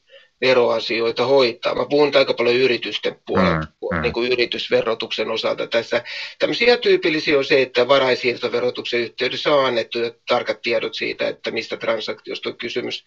veroasioita 0.43 1.25
hoitaa. 1.25 1.75
Mä 1.75 1.85
puhun 1.89 2.11
aika 2.15 2.33
paljon 2.33 2.55
yritysten 2.55 3.15
puolella, 3.25 3.59
mm, 3.59 3.97
mm. 3.97 4.01
niin 4.01 4.13
kuin 4.13 4.31
yritysverotuksen 4.31 5.31
osalta 5.31 5.67
tässä. 5.67 6.03
Tämmöisiä 6.39 6.77
tyypillisiä 6.77 7.37
on 7.37 7.45
se, 7.45 7.61
että 7.61 7.87
varainsiirtoverotuksen 7.87 8.99
yhteydessä 8.99 9.55
on 9.55 9.65
annettu 9.65 9.99
tarkat 10.27 10.61
tiedot 10.61 10.93
siitä, 10.93 11.27
että 11.27 11.51
mistä 11.51 11.77
transaktiosta 11.77 12.49
on 12.49 12.57
kysymys. 12.57 13.05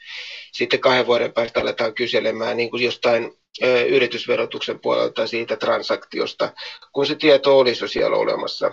Sitten 0.52 0.80
kahden 0.80 1.06
vuoden 1.06 1.32
päästä 1.32 1.60
aletaan 1.60 1.94
kyselemään 1.94 2.56
niin 2.56 2.70
kuin 2.70 2.82
jostain 2.82 3.32
ö, 3.62 3.82
yritysverotuksen 3.82 4.80
puolelta 4.80 5.26
siitä 5.26 5.56
transaktiosta, 5.56 6.52
kun 6.92 7.06
se 7.06 7.14
tieto 7.14 7.58
olisi 7.58 7.84
jo 7.84 7.88
siellä 7.88 8.16
olemassa. 8.16 8.72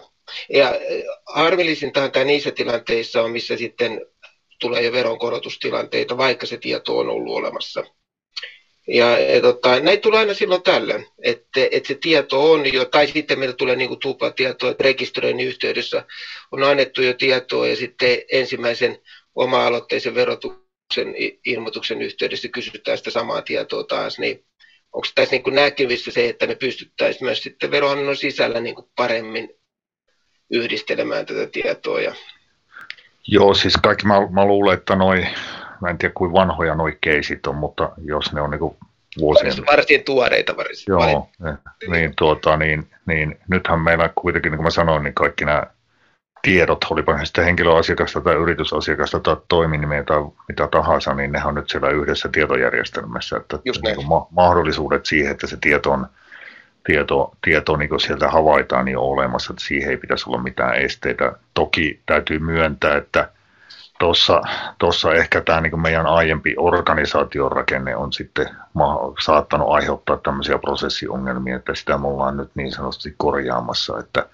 Ja 0.50 0.74
harmillisintahan 1.26 2.12
tämä 2.12 2.26
niissä 2.26 2.52
tilanteissa 2.52 3.22
on, 3.22 3.32
missä 3.32 3.58
sitten 3.58 4.02
tulee 4.60 4.82
jo 4.82 4.92
veronkorotustilanteita, 4.92 6.18
vaikka 6.18 6.46
se 6.46 6.58
tieto 6.58 6.98
on 6.98 7.10
ollut 7.10 7.36
olemassa. 7.36 7.84
Ja, 8.88 9.20
ja 9.20 9.42
tota, 9.42 9.80
näitä 9.80 10.02
tulee 10.02 10.20
aina 10.20 10.34
silloin 10.34 10.64
tällöin, 10.64 11.06
että, 11.24 11.68
että 11.72 11.88
se 11.88 11.96
tieto 11.96 12.52
on 12.52 12.74
jo, 12.74 12.86
tai 12.86 13.08
sitten 13.08 13.40
meillä 13.40 13.56
tulee 13.56 13.76
niin 13.76 14.00
tuplatietoa, 14.00 14.72
että 14.72 14.84
rekisteröinnin 14.84 15.48
yhteydessä 15.48 16.06
on 16.52 16.64
annettu 16.64 17.02
jo 17.02 17.14
tietoa 17.14 17.68
ja 17.68 17.76
sitten 17.76 18.18
ensimmäisen 18.32 18.98
oma-aloitteisen 19.36 20.16
verotuksen 20.16 21.16
ilmoituksen 21.46 22.02
yhteydessä 22.02 22.48
kysytään 22.48 22.98
sitä 22.98 23.12
samaa 23.12 23.42
tietoa 23.42 23.84
taas, 23.84 24.20
niin 24.20 24.46
onko 24.94 25.08
tässä 25.16 25.36
niin 25.36 25.56
näkyvissä 25.56 26.12
se, 26.12 26.30
että 26.30 26.48
me 26.48 26.56
pystyttäisiin 26.56 27.24
myös 27.24 27.44
sitten 27.44 27.72
verohallinnon 27.72 28.18
sisällä 28.18 28.60
niin 28.60 28.76
paremmin 28.96 29.50
yhdistelemään 30.52 31.26
tätä 31.26 31.48
tietoa. 31.48 32.02
Ja... 32.02 32.16
Joo, 33.28 33.54
siis 33.54 33.74
kaikki 33.84 34.06
mä, 34.06 34.30
mä 34.30 34.46
luulen, 34.46 34.78
että 34.78 34.96
noi, 34.96 35.26
mä 35.84 35.90
en 35.90 35.98
tiedä 35.98 36.14
kuin 36.16 36.34
vanhoja 36.34 36.76
noi 36.76 36.98
keisit 37.02 37.48
on, 37.48 37.56
mutta 37.56 37.92
jos 38.06 38.34
ne 38.34 38.42
on 38.42 38.50
niinku 38.50 38.78
vuosien... 39.20 39.54
Varsin 39.72 40.04
tuoreita 40.04 40.58
varsin. 40.58 40.86
Joo, 40.88 41.30
ne, 41.40 41.58
niin, 41.88 42.14
tuota, 42.18 42.58
niin, 42.58 42.88
niin, 43.06 43.40
nythän 43.50 43.80
meillä 43.80 44.10
kuitenkin, 44.16 44.52
niin 44.52 44.58
kuin 44.58 44.66
mä 44.66 44.72
sanoin, 44.72 45.04
niin 45.04 45.14
kaikki 45.14 45.46
nämä 45.46 45.64
tiedot, 46.42 46.86
olipa 46.90 47.14
ne 47.14 47.26
sitten 47.26 47.46
henkilöasiakasta 47.46 48.22
tai 48.22 48.36
yritysasiakasta 48.36 49.20
tai 49.20 49.38
toiminimeä 49.48 50.04
tai 50.04 50.18
mitä 50.48 50.68
tahansa, 50.68 51.14
niin 51.14 51.32
ne 51.32 51.46
on 51.46 51.56
nyt 51.56 51.70
siellä 51.70 51.90
yhdessä 51.90 52.30
tietojärjestelmässä. 52.32 53.38
Että 53.38 53.60
niin 53.64 54.08
ma- 54.08 54.28
mahdollisuudet 54.30 55.06
siihen, 55.06 55.32
että 55.32 55.48
se 55.48 55.58
tieto 55.62 55.92
on 55.92 56.08
tieto, 56.84 57.32
tieto 57.42 57.78
niin 57.78 58.00
sieltä 58.00 58.30
havaitaan 58.30 58.86
niin 58.86 58.98
olemassa, 58.98 59.54
että 59.54 59.66
siihen 59.66 59.90
ei 59.90 59.98
pitäisi 59.98 60.30
olla 60.30 60.44
mitään 60.44 60.76
esteitä. 60.76 61.34
Toki 61.54 62.00
täytyy 62.06 62.40
myöntää, 62.40 62.98
että 62.98 63.30
tuossa 64.78 65.14
ehkä 65.14 65.42
tämä 65.42 65.62
niin 65.62 65.82
meidän 65.82 66.06
aiempi 66.08 66.56
organisaatiorakenne 66.58 67.96
on 67.96 68.14
sitten 68.14 68.50
saattanut 69.20 69.70
aiheuttaa 69.70 70.18
tämmöisiä 70.18 70.58
prosessiongelmia, 70.58 71.56
että 71.56 71.76
sitä 71.76 71.98
me 71.98 72.08
ollaan 72.08 72.38
nyt 72.38 72.52
niin 72.56 72.72
sanotusti 72.72 73.14
korjaamassa, 73.18 74.00
että 74.00 74.26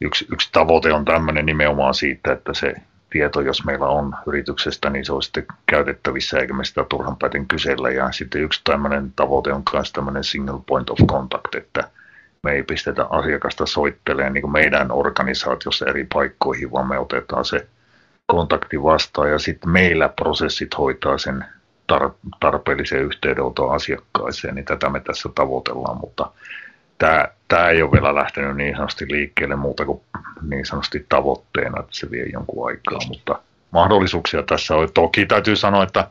yksi, 0.00 0.26
yksi 0.32 0.48
tavoite 0.52 0.92
on 0.92 1.04
tämmöinen 1.04 1.46
nimenomaan 1.46 1.94
siitä, 1.94 2.32
että 2.32 2.54
se 2.54 2.74
tieto, 3.10 3.40
jos 3.40 3.64
meillä 3.64 3.86
on 3.86 4.14
yrityksestä, 4.26 4.90
niin 4.90 5.04
se 5.04 5.12
on 5.12 5.22
sitten 5.22 5.46
käytettävissä, 5.66 6.38
eikä 6.38 6.54
me 6.54 6.64
sitä 6.64 6.84
turhan 6.88 7.16
pääten 7.16 7.46
kysellä. 7.46 7.90
Ja 7.90 8.12
sitten 8.12 8.42
yksi 8.42 8.60
tämmöinen 8.64 9.12
tavoite 9.16 9.52
on 9.52 9.62
myös 9.72 9.92
tämmöinen 9.92 10.24
single 10.24 10.60
point 10.66 10.90
of 10.90 10.98
contact, 11.06 11.54
että 11.54 11.90
me 12.42 12.52
ei 12.52 12.62
pistetä 12.62 13.06
asiakasta 13.10 13.66
soittelemaan 13.66 14.32
niin 14.32 14.52
meidän 14.52 14.92
organisaatiossa 14.92 15.86
eri 15.86 16.06
paikkoihin, 16.14 16.72
vaan 16.72 16.88
me 16.88 16.98
otetaan 16.98 17.44
se 17.44 17.66
kontakti 18.30 18.82
vastaan 18.82 19.30
ja 19.30 19.38
sitten 19.38 19.70
meillä 19.70 20.08
prosessit 20.08 20.78
hoitaa 20.78 21.18
sen 21.18 21.44
tar- 21.92 22.14
tarpeellisen 22.40 23.02
yhteydenoton 23.02 23.74
asiakkaaseen, 23.74 24.54
niin 24.54 24.64
tätä 24.64 24.90
me 24.90 25.00
tässä 25.00 25.28
tavoitellaan, 25.34 25.98
mutta 26.00 26.30
tämä, 26.98 27.28
tämä 27.48 27.68
ei 27.68 27.82
ole 27.82 27.92
vielä 27.92 28.14
lähtenyt 28.14 28.56
niin 28.56 28.76
sanotusti 28.76 29.06
liikkeelle 29.08 29.56
muuta 29.56 29.84
kuin 29.84 30.00
niin 30.48 30.66
sanotusti 30.66 31.06
tavoitteena, 31.08 31.80
että 31.80 31.92
se 31.92 32.10
vie 32.10 32.26
jonkun 32.32 32.68
aikaa, 32.68 32.98
mutta 33.08 33.38
mahdollisuuksia 33.70 34.42
tässä 34.42 34.74
on. 34.76 34.88
Toki 34.94 35.26
täytyy 35.26 35.56
sanoa, 35.56 35.82
että 35.82 36.08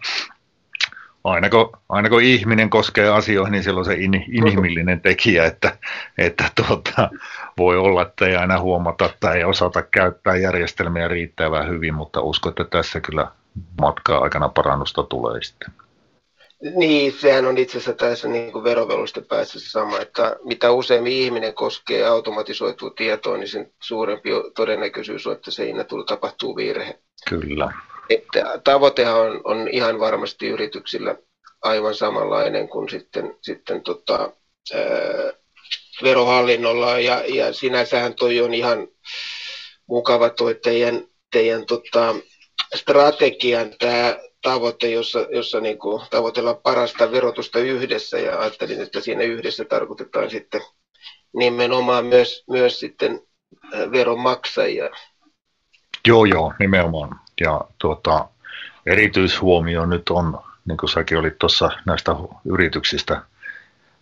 aina 1.29 1.49
kun, 1.49 1.71
aina 1.89 2.09
kun 2.09 2.21
ihminen 2.21 2.69
koskee 2.69 3.09
asioihin, 3.09 3.51
niin 3.51 3.63
silloin 3.63 3.85
se 3.85 3.93
in, 3.93 4.25
inhimillinen 4.31 5.01
tekijä, 5.01 5.45
että, 5.45 5.77
että 6.17 6.43
tuota, 6.55 7.09
voi 7.57 7.77
olla, 7.77 8.01
että 8.01 8.27
ei 8.27 8.35
aina 8.35 8.59
huomata 8.59 9.09
tai 9.19 9.37
ei 9.37 9.43
osata 9.43 9.81
käyttää 9.81 10.35
järjestelmiä 10.35 11.07
riittävän 11.07 11.69
hyvin, 11.69 11.93
mutta 11.93 12.21
uskon, 12.21 12.49
että 12.49 12.63
tässä 12.63 12.99
kyllä 12.99 13.27
matkaa 13.81 14.19
aikana 14.19 14.49
parannusta 14.49 15.03
tulee 15.03 15.41
sitten. 15.43 15.73
Niin, 16.75 17.11
sehän 17.11 17.45
on 17.45 17.57
itse 17.57 17.77
asiassa 17.77 17.93
tässä 17.93 18.27
niin 18.27 18.51
kuin 18.51 18.63
verovelvollisten 18.63 19.25
päässä 19.25 19.59
sama, 19.59 19.99
että 19.99 20.35
mitä 20.43 20.71
useammin 20.71 21.13
ihminen 21.13 21.53
koskee 21.53 22.05
automatisoitua 22.07 22.89
tietoa, 22.89 23.37
niin 23.37 23.47
sen 23.47 23.71
suurempi 23.79 24.29
todennäköisyys 24.55 25.27
on, 25.27 25.33
että 25.33 25.51
siinä 25.51 25.83
tulee 25.83 26.05
tapahtuu 26.05 26.55
virhe. 26.55 26.99
Kyllä. 27.29 27.73
Että 28.09 28.61
tavoitehan 28.63 29.21
on, 29.21 29.41
on 29.43 29.67
ihan 29.71 29.99
varmasti 29.99 30.47
yrityksillä 30.47 31.15
aivan 31.61 31.95
samanlainen 31.95 32.69
kuin 32.69 32.89
sitten, 32.89 33.37
sitten 33.41 33.81
tota, 33.81 34.31
ää, 34.73 35.33
verohallinnolla, 36.03 36.99
ja, 36.99 37.23
ja 37.27 37.53
sinänsähän 37.53 38.13
toi 38.13 38.41
on 38.41 38.53
ihan 38.53 38.87
mukava 39.87 40.29
tuo 40.29 40.53
teidän, 40.53 41.07
teidän 41.31 41.65
tota, 41.65 42.15
strategian 42.75 43.69
tämä 43.79 44.17
tavoite, 44.41 44.89
jossa, 44.89 45.19
jossa 45.19 45.59
niin 45.59 45.77
kuin 45.77 46.01
tavoitellaan 46.09 46.57
parasta 46.57 47.11
verotusta 47.11 47.59
yhdessä 47.59 48.19
ja 48.19 48.39
ajattelin, 48.39 48.81
että 48.81 49.01
siinä 49.01 49.23
yhdessä 49.23 49.65
tarkoitetaan 49.65 50.29
sitten 50.29 50.61
nimenomaan 51.33 52.05
myös, 52.05 52.43
myös 52.49 52.79
sitten 52.79 53.21
veronmaksajia. 53.91 54.89
Joo, 56.07 56.25
joo, 56.25 56.53
nimenomaan. 56.59 57.19
Ja 57.39 57.61
tuota, 57.77 58.27
erityishuomio 58.85 59.85
nyt 59.85 60.09
on, 60.09 60.39
niin 60.65 60.77
kuin 60.77 60.89
säkin 60.89 61.17
olit 61.17 61.39
tuossa 61.39 61.71
näistä 61.85 62.11
yrityksistä 62.45 63.21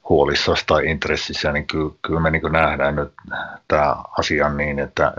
huolissaan 0.09 0.57
tai 0.67 0.85
intressissä, 0.85 1.51
niin 1.51 1.67
kyllä, 1.67 1.91
kyllä 2.01 2.19
me 2.19 2.29
niin 2.29 2.51
nähdään 2.51 2.95
nyt 2.95 3.13
tämä 3.67 3.95
asia 4.17 4.49
niin, 4.49 4.79
että 4.79 5.13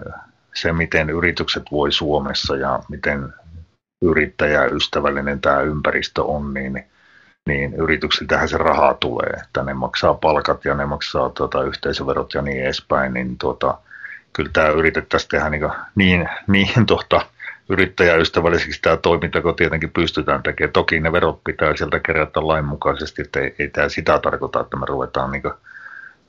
se 0.54 0.72
miten 0.72 1.10
yritykset 1.10 1.62
voi 1.72 1.92
Suomessa 1.92 2.56
ja 2.56 2.80
miten 2.88 3.34
yrittäjäystävällinen 4.02 5.40
tämä 5.40 5.60
ympäristö 5.60 6.24
on, 6.24 6.54
niin, 6.54 6.84
niin 7.46 7.74
yrityksiltähän 7.74 8.48
se 8.48 8.58
rahaa 8.58 8.94
tulee, 8.94 9.30
että 9.42 9.62
ne 9.62 9.74
maksaa 9.74 10.14
palkat 10.14 10.64
ja 10.64 10.74
ne 10.74 10.86
maksaa 10.86 11.30
tuota, 11.30 11.62
yhteisöverot 11.62 12.34
ja 12.34 12.42
niin 12.42 12.62
edespäin, 12.62 13.14
niin 13.14 13.38
tuota, 13.38 13.78
kyllä 14.32 14.50
tämä 14.52 14.68
yritettäisiin 14.68 15.28
tehdä 15.30 15.50
niin, 15.50 15.68
niin, 15.94 16.28
niin 16.46 16.86
tuota, 16.86 17.20
yrittäjäystävälliseksi 17.68 18.82
tämä 18.82 18.96
toiminta, 18.96 19.42
kun 19.42 19.56
tietenkin 19.56 19.90
pystytään 19.90 20.42
tekemään. 20.42 20.72
Toki 20.72 21.00
ne 21.00 21.12
verot 21.12 21.44
pitää 21.44 21.76
sieltä 21.76 22.00
kerätä 22.00 22.46
lainmukaisesti, 22.46 23.22
että 23.22 23.40
ei, 23.40 23.54
ei 23.58 23.68
tämä 23.68 23.88
sitä 23.88 24.18
tarkoita, 24.18 24.60
että 24.60 24.76
me 24.76 24.86
ruvetaan 24.86 25.30
niin 25.30 25.42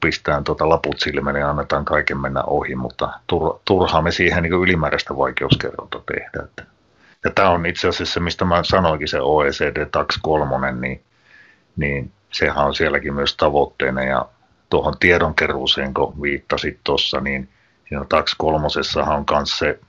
pistään 0.02 0.44
tuota 0.44 0.70
laput 0.70 1.00
silmille 1.00 1.40
ja 1.40 1.50
annetaan 1.50 1.86
kaiken 1.86 2.18
mennä 2.18 2.44
ohi, 2.44 2.76
mutta 2.76 3.10
tur, 3.28 3.60
turhaa 3.66 4.02
me 4.02 4.12
siihen 4.12 4.44
niin 4.44 4.54
ylimääräistä 4.54 5.18
vaikeuskerronta 5.18 6.02
tehdä. 6.14 6.44
Että. 6.44 6.64
Ja 7.24 7.32
tämä 7.36 7.50
on 7.50 7.66
itse 7.66 7.88
asiassa 7.88 8.20
mistä 8.20 8.46
mä 8.46 8.64
sanoinkin, 8.64 9.08
se 9.08 9.22
OECD 9.22 9.86
TAX 9.86 10.20
3, 10.22 10.72
niin, 10.72 11.04
niin 11.76 12.12
sehän 12.32 12.66
on 12.66 12.76
sielläkin 12.76 13.14
myös 13.14 13.36
tavoitteena 13.38 14.04
ja 14.04 14.26
tuohon 14.70 14.94
tiedonkeruuseen, 15.00 15.94
kun 15.94 16.22
viittasit 16.22 16.80
tuossa, 16.84 17.22
niin 17.22 17.50
siinä 17.88 18.06
TAX 18.10 18.36
3 18.38 18.66
on 18.98 19.26
myös 19.30 19.58
se 19.60 19.80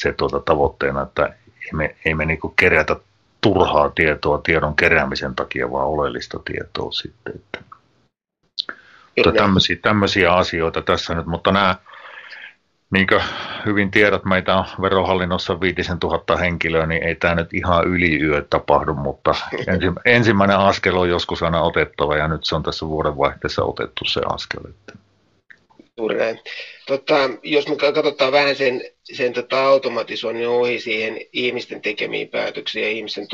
se 0.00 0.12
tuota 0.12 0.40
tavoitteena, 0.40 1.02
että 1.02 1.24
ei 1.46 1.72
me, 1.72 1.96
ei 2.04 2.14
me 2.14 2.24
niin 2.24 2.38
kerätä 2.56 2.96
turhaa 3.40 3.90
tietoa 3.90 4.38
tiedon 4.38 4.76
keräämisen 4.76 5.34
takia, 5.34 5.70
vaan 5.70 5.86
oleellista 5.86 6.40
tietoa 6.44 6.92
sitten. 6.92 7.34
Että. 7.34 7.58
Mutta 9.16 9.32
tämmöisiä, 9.32 9.76
tämmöisiä 9.82 10.32
asioita 10.32 10.82
tässä 10.82 11.14
nyt, 11.14 11.26
mutta 11.26 11.52
nämä, 11.52 11.76
niin 12.90 13.06
kuin 13.06 13.22
hyvin 13.66 13.90
tiedät, 13.90 14.24
meitä 14.24 14.56
on 14.56 14.64
verohallinnossa 14.82 15.60
5000 15.60 16.36
henkilöä, 16.36 16.86
niin 16.86 17.02
ei 17.02 17.14
tämä 17.14 17.34
nyt 17.34 17.54
ihan 17.54 17.86
yli 17.86 18.22
yö 18.22 18.46
tapahdu, 18.50 18.94
mutta 18.94 19.34
ensimmäinen 20.04 20.58
askel 20.58 20.96
on 20.96 21.08
joskus 21.08 21.42
aina 21.42 21.60
otettava 21.60 22.16
ja 22.16 22.28
nyt 22.28 22.44
se 22.44 22.54
on 22.54 22.62
tässä 22.62 22.86
vuodenvaihteessa 22.86 23.64
otettu 23.64 24.04
se 24.04 24.20
askel. 24.34 24.60
Että. 24.70 25.07
Juuri 25.98 26.18
näin. 26.18 26.40
Tota, 26.86 27.30
jos 27.42 27.68
me 27.68 27.76
katsotaan 27.76 28.32
vähän 28.32 28.56
sen, 28.56 28.82
sen 29.02 29.32
tota 29.32 29.66
automatisoinnin 29.66 30.48
ohi 30.48 30.80
siihen 30.80 31.20
ihmisten 31.32 31.80
tekemiin 31.80 32.28
päätöksiin 32.28 32.82
ja 32.82 32.90
ihmisten 32.90 33.26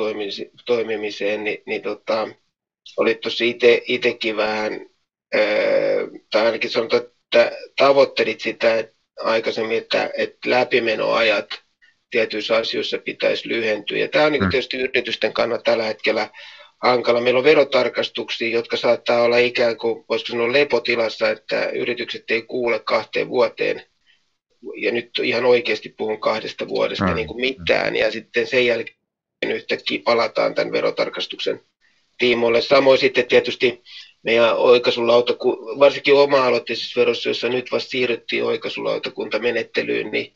toimimiseen, 0.67 1.45
niin, 1.45 1.63
niin 1.67 1.83
tota, 1.83 2.29
olit 2.97 3.21
tuossa 3.21 3.45
itsekin 3.87 4.37
vähän, 4.37 4.87
ää, 5.35 5.43
tai 6.31 6.47
ainakin 6.47 6.71
sanotaan, 6.71 7.03
että 7.03 7.53
tavoittelit 7.77 8.41
sitä 8.41 8.85
aikaisemmin, 9.21 9.79
että, 9.79 10.11
että 10.19 10.51
läpimenoajat 10.51 11.49
tietyissä 12.11 12.57
asioissa 12.57 12.99
pitäisi 12.99 13.49
lyhentyä. 13.49 13.99
Ja 13.99 14.09
tämä 14.09 14.25
on 14.25 14.33
niin 14.33 14.51
tietysti 14.51 14.77
yritysten 14.77 15.33
kannalta 15.33 15.63
tällä 15.63 15.85
hetkellä 15.85 16.31
hankala. 16.85 17.21
Meillä 17.21 17.39
on 17.39 17.45
verotarkastuksia, 17.45 18.49
jotka 18.49 18.77
saattaa 18.77 19.23
olla 19.23 19.37
ikään 19.37 19.77
kuin, 19.77 20.05
voisiko 20.09 20.33
sanoa 20.33 20.53
lepotilassa, 20.53 21.31
että 21.31 21.67
yritykset 21.67 22.25
ei 22.29 22.43
kuule 22.43 22.79
kahteen 22.79 23.29
vuoteen. 23.29 23.83
Ja 24.77 24.91
nyt 24.91 25.11
ihan 25.23 25.45
oikeasti 25.45 25.89
puhun 25.89 26.21
kahdesta 26.21 26.69
vuodesta 26.69 27.05
mm. 27.05 27.15
niin 27.15 27.27
kuin 27.27 27.41
mitään. 27.41 27.97
Ja 27.97 28.11
sitten 28.11 28.47
sen 28.47 28.67
jälkeen 28.67 28.97
yhtäkkiä 29.45 29.99
palataan 30.05 30.55
tämän 30.55 30.73
verotarkastuksen 30.73 31.61
tiimoille. 32.19 32.61
Samoin 32.61 32.99
sitten 32.99 33.27
tietysti 33.27 33.83
meidän 34.23 34.57
oikasulauta, 34.57 35.33
varsinkin 35.79 36.15
oma-aloitteisissa 36.15 37.01
verossa, 37.01 37.29
jossa 37.29 37.49
nyt 37.49 37.73
vasta 37.73 37.91
siirryttiin 37.91 38.45
oikaisulautakuntamenettelyyn, 38.45 40.11
niin 40.11 40.33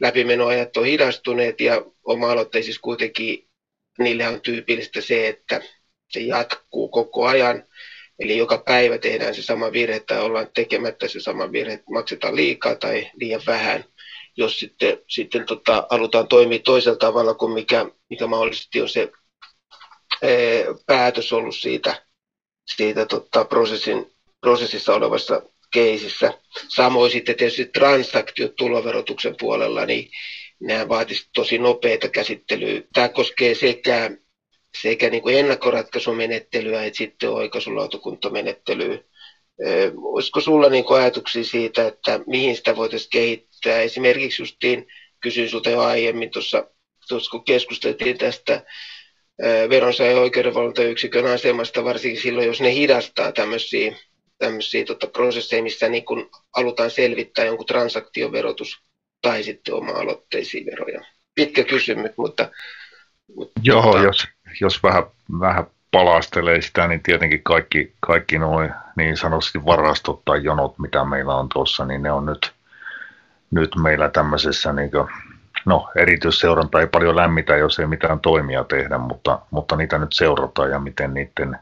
läpimenoajat 0.00 0.76
on 0.76 0.84
hidastuneet 0.84 1.60
ja 1.60 1.82
oma-aloitteisissa 2.04 2.80
kuitenkin 2.80 3.48
niille 3.98 4.28
on 4.28 4.40
tyypillistä 4.40 5.00
se, 5.00 5.28
että 5.28 5.60
se 6.12 6.20
jatkuu 6.20 6.88
koko 6.88 7.26
ajan. 7.26 7.64
Eli 8.18 8.36
joka 8.36 8.58
päivä 8.58 8.98
tehdään 8.98 9.34
se 9.34 9.42
sama 9.42 9.72
virhe 9.72 10.00
tai 10.00 10.20
ollaan 10.20 10.46
tekemättä 10.54 11.08
se 11.08 11.20
sama 11.20 11.52
virhe, 11.52 11.82
maksetaan 11.90 12.36
liikaa 12.36 12.74
tai 12.74 13.10
liian 13.14 13.42
vähän, 13.46 13.84
jos 14.36 14.58
sitten, 14.58 14.98
sitten 15.08 15.46
tota, 15.46 15.86
halutaan 15.90 16.28
toimia 16.28 16.58
toisella 16.58 16.98
tavalla 16.98 17.34
kuin 17.34 17.52
mikä, 17.52 17.86
mikä 18.10 18.26
mahdollisesti 18.26 18.80
on 18.80 18.88
se 18.88 19.12
ee, 20.22 20.66
päätös 20.86 21.32
ollut 21.32 21.56
siitä, 21.56 22.06
siitä 22.74 23.06
tota, 23.06 23.44
prosessin, 23.44 24.12
prosessissa 24.40 24.94
olevassa 24.94 25.42
keisissä. 25.72 26.32
Samoin 26.68 27.10
sitten 27.10 27.36
tietysti 27.36 27.64
transaktiot 27.64 28.56
tuloverotuksen 28.56 29.34
puolella, 29.40 29.86
niin 29.86 30.10
nämä 30.60 30.88
vaatisivat 30.88 31.30
tosi 31.34 31.58
nopeita 31.58 32.08
käsittelyä. 32.08 32.82
Tämä 32.92 33.08
koskee 33.08 33.54
sekä 33.54 34.10
sekä 34.82 35.08
niin 35.08 35.22
kuin 35.22 35.38
ennakkoratkaisumenettelyä 35.38 36.84
että 36.84 36.98
sitten 36.98 37.30
oikaisulautakuntamenettelyä. 37.30 38.98
Olisiko 39.96 40.40
sulla 40.40 40.68
niin 40.68 40.84
kuin 40.84 41.00
ajatuksia 41.00 41.44
siitä, 41.44 41.86
että 41.86 42.20
mihin 42.26 42.56
sitä 42.56 42.76
voitaisiin 42.76 43.10
kehittää? 43.10 43.80
Esimerkiksi 43.80 44.42
justiin 44.42 44.86
kysyin 45.20 45.48
sinulta 45.48 45.70
jo 45.70 45.80
aiemmin 45.80 46.30
tuossa, 46.30 46.66
tuossa 47.08 47.30
kun 47.30 47.44
keskusteltiin 47.44 48.18
tästä 48.18 48.64
veronsaajan 49.70 50.18
oikeudenvalvontayksikön 50.18 51.26
asemasta, 51.26 51.84
varsinkin 51.84 52.22
silloin, 52.22 52.46
jos 52.46 52.60
ne 52.60 52.74
hidastaa 52.74 53.32
tämmöisiä, 53.32 53.96
tämmöisiä 54.38 54.84
tota, 54.84 55.06
prosesseja, 55.06 55.62
missä 55.62 55.88
niin 55.88 56.04
kun 56.04 56.30
halutaan 56.56 56.90
selvittää 56.90 57.44
jonkun 57.44 57.66
transaktioverotus 57.66 58.82
tai 59.22 59.42
sitten 59.42 59.74
oma-aloitteisia 59.74 60.64
veroja. 60.66 61.00
Pitkä 61.34 61.64
kysymys, 61.64 62.12
mutta... 62.16 62.50
mutta 63.36 63.60
Joo, 63.62 63.82
tota... 63.82 64.02
jos, 64.04 64.24
jos 64.60 64.82
vähän, 64.82 65.02
vähän 65.40 65.66
palastelee 65.90 66.60
sitä, 66.60 66.88
niin 66.88 67.02
tietenkin 67.02 67.42
kaikki, 67.42 67.92
kaikki 68.00 68.38
noin 68.38 68.72
niin 68.96 69.16
sanotusti 69.16 69.64
varastot 69.66 70.24
tai 70.24 70.44
jonot, 70.44 70.78
mitä 70.78 71.04
meillä 71.04 71.34
on 71.34 71.48
tuossa, 71.48 71.84
niin 71.84 72.02
ne 72.02 72.12
on 72.12 72.26
nyt, 72.26 72.52
nyt 73.50 73.70
meillä 73.82 74.08
tämmöisessä, 74.08 74.72
niin 74.72 74.90
kuin, 74.90 75.08
no 75.64 75.88
erityisseuranta 75.96 76.80
ei 76.80 76.86
paljon 76.86 77.16
lämmitä, 77.16 77.56
jos 77.56 77.78
ei 77.78 77.86
mitään 77.86 78.20
toimia 78.20 78.64
tehdä, 78.64 78.98
mutta, 78.98 79.38
mutta 79.50 79.76
niitä 79.76 79.98
nyt 79.98 80.12
seurataan 80.12 80.70
ja 80.70 80.78
miten 80.78 81.14
niiden 81.14 81.58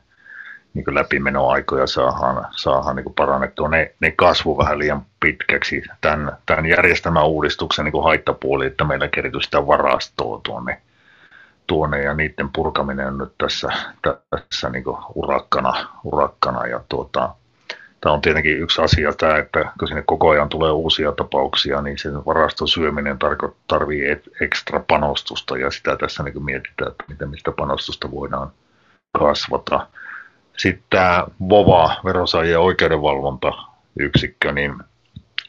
niin 0.75 0.95
läpimenoaikoja 0.95 1.87
saadaan, 1.87 2.47
saadaan 2.57 2.97
niin 2.97 3.15
parannettua. 3.17 3.69
Ne, 3.69 3.95
ne 4.01 4.11
kasvu 4.11 4.59
vähän 4.59 4.79
liian 4.79 5.07
pitkäksi 5.21 5.83
tämän, 6.01 6.37
tämän 6.47 6.67
järjestelmän 6.67 7.27
uudistuksen 7.27 7.85
niin 7.85 8.05
haittapuoli, 8.05 8.67
että 8.67 8.85
meillä 8.85 9.09
kerityi 9.09 9.43
sitä 9.43 9.67
varastoa 9.67 10.41
tuonne 10.43 10.81
tuonne 11.71 12.03
ja 12.03 12.15
niiden 12.15 12.51
purkaminen 12.53 13.07
on 13.07 13.19
nyt 13.19 13.33
tässä, 13.39 13.69
tässä 14.31 14.71
niin 14.71 14.85
urakkana, 15.15 15.89
urakkana 16.05 16.67
ja 16.67 16.81
tuota, 16.89 17.35
tämä 18.01 18.13
on 18.13 18.21
tietenkin 18.21 18.59
yksi 18.59 18.83
asia 18.83 19.13
tämä, 19.13 19.37
että 19.37 19.73
kun 19.79 19.89
sinne 19.89 20.03
koko 20.07 20.29
ajan 20.29 20.49
tulee 20.49 20.71
uusia 20.71 21.13
tapauksia, 21.13 21.83
niin 21.83 21.99
sen 21.99 22.25
varaston 22.27 22.69
syöminen 22.69 23.19
tarvii 23.69 24.03
ekstra 24.41 24.81
panostusta 24.89 25.59
ja 25.59 25.71
sitä 25.71 25.97
tässä 25.97 26.23
niin 26.23 26.45
mietitään, 26.45 26.91
että 26.91 27.05
miten 27.09 27.29
mistä 27.29 27.53
panostusta 27.53 28.11
voidaan 28.11 28.51
kasvata. 29.19 29.87
Sitten 30.57 30.85
tämä 30.91 31.27
VOVA, 31.49 32.01
verosaajien 32.05 32.61
oikeudenvalvontayksikkö, 32.61 34.53
niin 34.53 34.75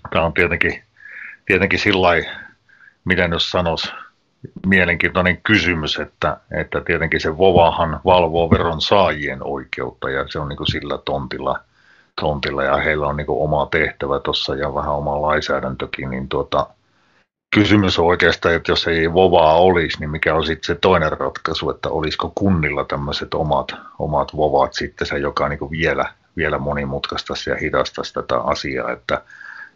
tämä 0.10 0.26
on 0.26 0.34
tietenkin, 0.34 0.84
tietenkin 1.46 1.80
sillä 1.80 2.08
miten 3.06 3.32
jos 3.32 3.52
sanoisi, 3.52 3.92
mielenkiintoinen 4.66 5.42
kysymys, 5.42 6.00
että, 6.00 6.38
että 6.52 6.82
tietenkin 6.82 7.22
se 7.22 7.38
VOVAhan 7.38 8.00
valvoo 8.06 8.50
veron 8.50 8.82
saajien 8.82 9.40
oikeutta 9.44 10.10
ja 10.10 10.26
se 10.28 10.40
on 10.40 10.50
niin 10.50 10.58
kuin 10.58 10.72
sillä 10.72 10.98
tontilla, 10.98 11.60
tontilla 12.22 12.64
ja 12.64 12.78
heillä 12.78 13.08
on 13.08 13.18
niin 13.18 13.28
kuin 13.28 13.44
oma 13.44 13.66
tehtävä 13.66 14.20
tuossa 14.20 14.56
ja 14.56 14.74
vähän 14.76 14.94
oma 14.94 15.22
lainsäädäntökin, 15.22 16.10
niin 16.10 16.30
tuota, 16.30 16.68
kysymys 17.56 18.00
on 18.00 18.06
oikeastaan, 18.06 18.56
että 18.56 18.72
jos 18.72 18.88
ei 18.88 19.14
VOVAa 19.14 19.54
olisi, 19.54 20.00
niin 20.00 20.10
mikä 20.10 20.36
on 20.36 20.46
sitten 20.46 20.68
se 20.68 20.76
toinen 20.76 21.12
ratkaisu, 21.12 21.70
että 21.70 21.90
olisiko 21.90 22.32
kunnilla 22.36 22.86
tämmöiset 22.86 23.34
omat, 23.34 23.72
omat 24.00 24.38
VOVAat 24.38 24.74
sitten 24.74 25.08
se, 25.08 25.18
joka 25.18 25.50
niin 25.50 25.60
kuin 25.60 25.72
vielä, 25.72 26.06
vielä 26.38 26.58
monimutkaistaisi 26.58 27.50
ja 27.50 27.56
hidastaisi 27.56 28.14
tätä 28.14 28.40
asiaa, 28.40 28.92
että 28.92 29.22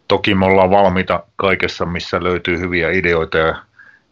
toki 0.08 0.36
me 0.36 0.46
ollaan 0.46 0.72
valmiita 0.72 1.24
kaikessa, 1.36 1.86
missä 1.86 2.24
löytyy 2.24 2.60
hyviä 2.60 2.92
ideoita 2.92 3.38
ja 3.38 3.56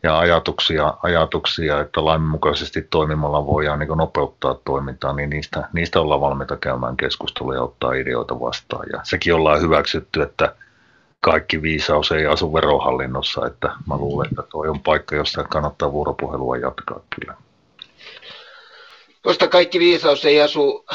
ja 0.04 0.20
ajatuksia, 0.20 0.94
ajatuksia, 1.04 1.80
että 1.80 2.06
lainmukaisesti 2.06 2.82
toimimalla 2.82 3.46
voidaan 3.46 3.80
niin 3.80 3.98
nopeuttaa 3.98 4.60
toimintaa, 4.66 5.14
niin 5.14 5.30
niistä, 5.30 5.70
niistä 5.74 6.02
ollaan 6.02 6.22
valmiita 6.22 6.58
käymään 6.58 6.98
keskustelua 6.98 7.56
ja 7.56 7.62
ottaa 7.62 7.94
ideoita 7.94 8.40
vastaan. 8.40 8.86
Ja 8.94 9.00
sekin 9.04 9.34
ollaan 9.34 9.62
hyväksytty, 9.62 10.22
että 10.22 10.56
kaikki 11.22 11.62
viisaus 11.62 12.12
ei 12.12 12.26
asu 12.26 12.54
verohallinnossa, 12.54 13.46
että 13.46 13.68
mä 13.88 13.98
luulen, 13.98 14.28
että 14.32 14.44
tuo 14.52 14.70
on 14.70 14.80
paikka, 14.80 15.16
jossa 15.16 15.44
kannattaa 15.44 15.92
vuoropuhelua 15.92 16.58
jatkaa 16.58 17.00
kyllä. 17.16 17.34
koska 19.22 19.48
kaikki 19.48 19.80
viisaus 19.80 20.26
ei 20.26 20.42
asu 20.42 20.86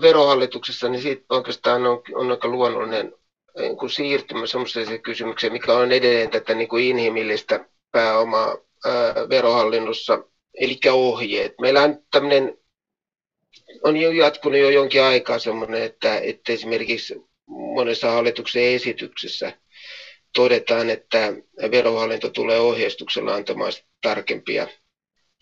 verohallituksessa, 0.00 0.88
niin 0.88 1.02
siitä 1.02 1.24
oikeastaan 1.28 1.86
on, 1.86 2.02
on 2.14 2.30
aika 2.30 2.48
luonnollinen 2.48 3.12
niin 3.58 3.76
kuin 3.76 3.90
siirtymä 3.90 4.46
sellaiseen 4.46 5.02
kysymykseen, 5.02 5.52
mikä 5.52 5.72
on 5.72 5.92
edelleen 5.92 6.30
tätä 6.30 6.54
niin 6.54 6.68
kuin 6.68 6.84
inhimillistä 6.84 7.64
pääomaa 7.94 8.56
ää, 8.84 9.14
verohallinnossa, 9.28 10.18
eli 10.54 10.78
ohjeet. 10.90 11.54
Meillä 11.60 11.82
on 11.82 11.98
tämmöinen, 12.10 12.58
on 13.82 13.96
jo 13.96 14.10
jatkunut 14.10 14.58
jo 14.60 14.70
jonkin 14.70 15.02
aikaa 15.02 15.38
semmoinen, 15.38 15.82
että, 15.82 16.18
että 16.18 16.52
esimerkiksi 16.52 17.14
monessa 17.46 18.10
hallituksen 18.10 18.62
esityksessä 18.62 19.52
todetaan, 20.34 20.90
että 20.90 21.32
verohallinto 21.70 22.28
tulee 22.28 22.60
ohjeistuksella 22.60 23.34
antamaan 23.34 23.72
tarkempia 24.02 24.66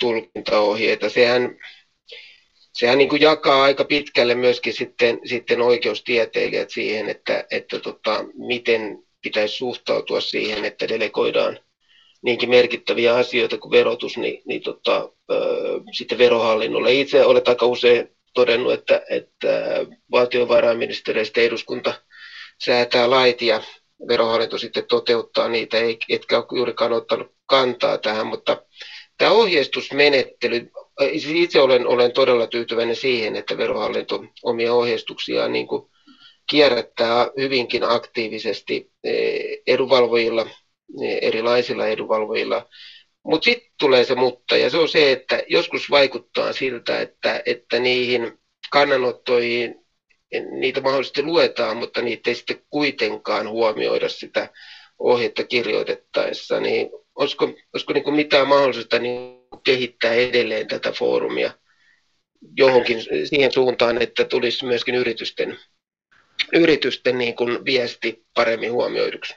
tulkintaohjeita. 0.00 1.08
Sehän 1.08 1.56
sehän 2.72 2.98
niin 2.98 3.08
kuin 3.08 3.22
jakaa 3.22 3.62
aika 3.62 3.84
pitkälle 3.84 4.34
myöskin 4.34 4.72
sitten, 4.72 5.20
sitten 5.24 5.60
oikeustieteilijät 5.60 6.70
siihen, 6.70 7.08
että, 7.08 7.44
että 7.50 7.78
tota, 7.78 8.24
miten 8.34 8.98
pitäisi 9.22 9.56
suhtautua 9.56 10.20
siihen, 10.20 10.64
että 10.64 10.88
delegoidaan 10.88 11.58
niinkin 12.22 12.50
merkittäviä 12.50 13.14
asioita 13.14 13.58
kuin 13.58 13.70
verotus, 13.70 14.16
niin, 14.16 14.42
niin 14.44 14.62
tota, 14.62 15.08
sitten 15.92 16.18
verohallinnolle. 16.18 16.92
Itse 16.92 17.24
olet 17.24 17.48
aika 17.48 17.66
usein 17.66 18.08
todennut, 18.34 18.72
että, 18.72 19.00
että 19.10 19.86
valtiovarainministeriöstä 20.10 21.40
eduskunta 21.40 21.94
säätää 22.64 23.10
lait 23.10 23.42
ja 23.42 23.62
verohallinto 24.08 24.58
sitten 24.58 24.84
toteuttaa 24.88 25.48
niitä, 25.48 25.76
etkä 26.08 26.36
ole 26.36 26.58
juurikaan 26.58 26.92
ottanut 26.92 27.32
kantaa 27.46 27.98
tähän, 27.98 28.26
mutta 28.26 28.62
tämä 29.18 29.30
ohjeistusmenettely 29.30 30.70
itse 31.34 31.60
olen, 31.60 31.86
olen 31.86 32.12
todella 32.12 32.46
tyytyväinen 32.46 32.96
siihen, 32.96 33.36
että 33.36 33.56
verohallinto 33.56 34.24
omia 34.42 34.74
ohjeistuksiaan 34.74 35.52
niin 35.52 35.66
kuin 35.66 35.82
kierrättää 36.50 37.30
hyvinkin 37.38 37.84
aktiivisesti 37.84 38.90
eh, 39.04 39.58
edunvalvojilla, 39.66 40.46
erilaisilla 41.20 41.86
edunvalvojilla. 41.86 42.68
Mutta 43.24 43.44
sitten 43.44 43.72
tulee 43.78 44.04
se 44.04 44.14
mutta, 44.14 44.56
ja 44.56 44.70
se 44.70 44.76
on 44.76 44.88
se, 44.88 45.12
että 45.12 45.42
joskus 45.48 45.90
vaikuttaa 45.90 46.52
siltä, 46.52 47.00
että, 47.00 47.42
että 47.46 47.78
niihin 47.78 48.38
kannanottoihin 48.70 49.74
niitä 50.50 50.80
mahdollisesti 50.80 51.22
luetaan, 51.22 51.76
mutta 51.76 52.02
niitä 52.02 52.30
ei 52.30 52.34
sitten 52.34 52.62
kuitenkaan 52.70 53.48
huomioida 53.48 54.08
sitä 54.08 54.48
ohjetta 54.98 55.44
kirjoitettaessa. 55.44 56.60
Niin 56.60 56.90
olisiko, 57.14 57.44
olisiko 57.72 57.92
niin 57.92 58.04
kuin 58.04 58.16
mitään 58.16 58.48
mahdollisuutta 58.48 58.98
niin 58.98 59.38
kehittää 59.64 60.12
edelleen 60.14 60.68
tätä 60.68 60.92
foorumia 60.92 61.52
johonkin 62.56 63.02
siihen 63.24 63.52
suuntaan, 63.52 64.02
että 64.02 64.24
tulisi 64.24 64.64
myöskin 64.64 64.94
yritysten, 64.94 65.58
yritysten 66.52 67.18
niin 67.18 67.34
kuin 67.34 67.64
viesti 67.64 68.26
paremmin 68.34 68.72
huomioiduksi. 68.72 69.34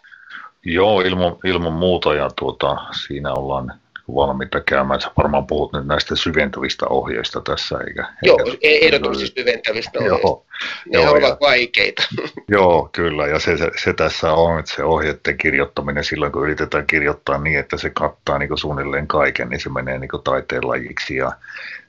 Joo, 0.65 1.01
ilman, 1.01 1.36
ilman 1.43 1.73
muuta 1.73 2.13
ja 2.13 2.30
tuota, 2.39 2.78
siinä 3.06 3.34
ollaan 3.34 3.73
valmiita 4.15 4.62
käymään. 4.62 5.01
Sä 5.01 5.12
varmaan 5.17 5.47
puhut 5.47 5.73
nyt 5.73 5.86
näistä 5.86 6.15
syventävistä 6.15 6.86
ohjeista 6.89 7.41
tässä, 7.41 7.78
eikä? 7.88 8.13
Joo, 8.23 8.38
eikä, 8.62 8.86
ehdottomasti 8.86 9.28
syventävistä 9.28 9.99
ohjeista. 9.99 10.28
Joo, 10.28 10.45
ne 10.93 11.01
joo, 11.01 11.12
ovat 11.12 11.21
ja, 11.21 11.38
vaikeita. 11.41 12.04
Joo, 12.47 12.89
kyllä, 12.91 13.28
ja 13.28 13.39
se, 13.39 13.58
se, 13.58 13.71
se, 13.84 13.93
tässä 13.93 14.34
on, 14.34 14.60
että 14.60 14.75
se 14.75 14.84
ohjeiden 14.84 15.38
kirjoittaminen 15.38 16.04
silloin, 16.04 16.32
kun 16.32 16.43
yritetään 16.43 16.88
kirjoittaa 16.88 17.38
niin, 17.38 17.60
että 17.60 17.78
se 17.78 17.89
kattaa 17.89 18.38
niin 18.38 18.58
suunnilleen 18.58 19.08
kaiken, 19.08 19.49
niin 19.49 19.60
se 19.60 19.69
menee 19.69 19.99
niin 19.99 20.10
taiteen 20.23 20.67
lajiksi. 20.67 21.15
Ja 21.15 21.32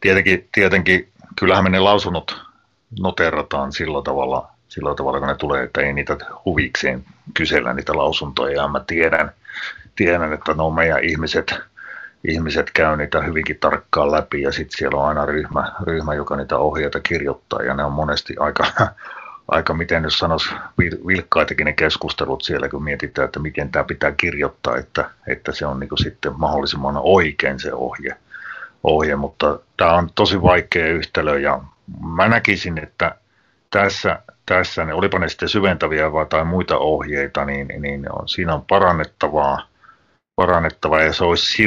tietenkin, 0.01 0.49
tietenkin, 0.53 1.09
kyllähän 1.39 1.65
me 1.65 1.71
ne 1.71 1.81
lausunnot 1.81 2.37
noterataan 3.01 3.73
sillä 3.73 4.03
tavalla, 4.03 4.56
sillä 4.69 4.95
tavalla, 4.95 5.19
kun 5.19 5.29
ne 5.29 5.35
tulee, 5.35 5.63
että 5.63 5.81
ei 5.81 5.93
niitä 5.93 6.17
huvikseen 6.45 7.05
kysellä 7.35 7.73
niitä 7.73 7.93
lausuntoja, 7.93 8.63
ja 8.63 8.69
mä 8.69 8.81
tiedän, 8.87 9.33
tiedän 9.97 10.33
että 10.33 10.55
no 10.55 10.71
meidän 10.71 11.05
ihmiset, 11.05 11.55
ihmiset 12.29 12.71
käy 12.71 12.97
niitä 12.97 13.23
hyvinkin 13.23 13.59
tarkkaan 13.59 14.13
läpi 14.13 14.43
ja 14.43 14.53
sitten 14.53 14.79
siellä 14.79 15.01
on 15.01 15.09
aina 15.09 15.27
ryhmä, 15.27 15.73
ryhmä, 15.87 16.15
joka 16.15 16.37
niitä 16.37 16.59
ohjeita 16.59 17.01
kirjoittaa 17.01 17.63
ja 17.63 17.75
ne 17.75 17.85
on 17.85 17.93
monesti 17.93 18.35
aika, 18.39 18.65
aika 19.49 19.75
miten 19.75 20.03
nyt 20.03 20.15
sanoisi, 20.15 20.55
vilkkaitakin 21.07 21.65
ne 21.65 21.73
keskustelut 21.73 22.43
siellä, 22.43 22.69
kun 22.69 22.85
mietitään, 22.85 23.27
että 23.27 23.41
miten 23.41 23.73
tämä 23.73 23.85
pitää 23.85 24.13
kirjoittaa, 24.13 24.77
että, 24.77 25.11
että 25.27 25.53
se 25.53 25.67
on 25.67 25.81
niin 25.81 26.03
sitten 26.03 26.33
mahdollisimman 26.39 26.95
oikein 26.97 27.61
se 27.61 27.75
ohje. 27.75 28.17
ohje. 28.83 29.17
Mutta 29.17 29.59
tämä 29.77 29.93
on 29.93 30.11
tosi 30.15 30.43
vaikea 30.43 30.87
yhtälö 30.87 31.39
ja 31.41 31.61
mä 32.17 32.29
näkisin, 32.29 32.79
että 32.79 33.15
tässä, 33.71 34.23
tässä 34.47 34.85
ne, 34.85 34.95
olipa 34.95 35.19
ne 35.19 35.29
sitten 35.29 35.49
syventäviä 35.49 36.13
vai 36.13 36.27
tai 36.27 36.45
muita 36.45 36.79
ohjeita, 36.79 37.45
niin, 37.45 37.69
niin 37.79 38.13
on, 38.13 38.29
siinä 38.29 38.55
on 38.55 38.65
parannettavaa– 38.69 39.59
parannettava 40.37 41.03
ja 41.03 41.13
se 41.13 41.25
olisi 41.25 41.67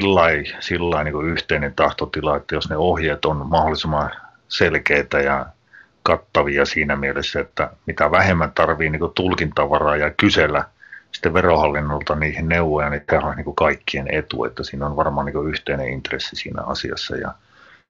sillä 0.60 1.04
niin 1.04 1.26
yhteinen 1.26 1.74
tahtotila, 1.74 2.36
että 2.36 2.56
jos 2.56 2.70
ne 2.70 2.78
ohjeet 2.78 3.26
on 3.26 3.48
mahdollisimman 3.50 4.12
selkeitä 4.48 5.20
ja 5.20 5.46
kattavia 6.04 6.65
siinä 6.65 6.96
mielessä, 6.96 7.39
että 7.39 7.70
mitä 7.86 8.12
vähemmän 8.12 8.52
tarvii 8.52 8.89
niin 8.89 9.12
tulkintavaraa 9.15 9.98
ja 9.98 10.12
kysellä 10.12 10.63
sitten 11.12 11.34
verohallinnolta 11.34 12.15
niihin 12.15 12.50
neuvoja, 12.50 12.89
niin 12.89 13.04
tämä 13.08 13.28
on 13.28 13.38
niin 13.38 13.56
kaikkien 13.56 14.08
etu, 14.12 14.46
että 14.46 14.63
siinä 14.63 14.86
on 14.86 14.96
varmaan 14.96 15.26
niin 15.26 15.48
yhteinen 15.48 15.89
intressi 15.89 16.36
siinä 16.36 16.62
asiassa. 16.62 17.15
Ja 17.15 17.34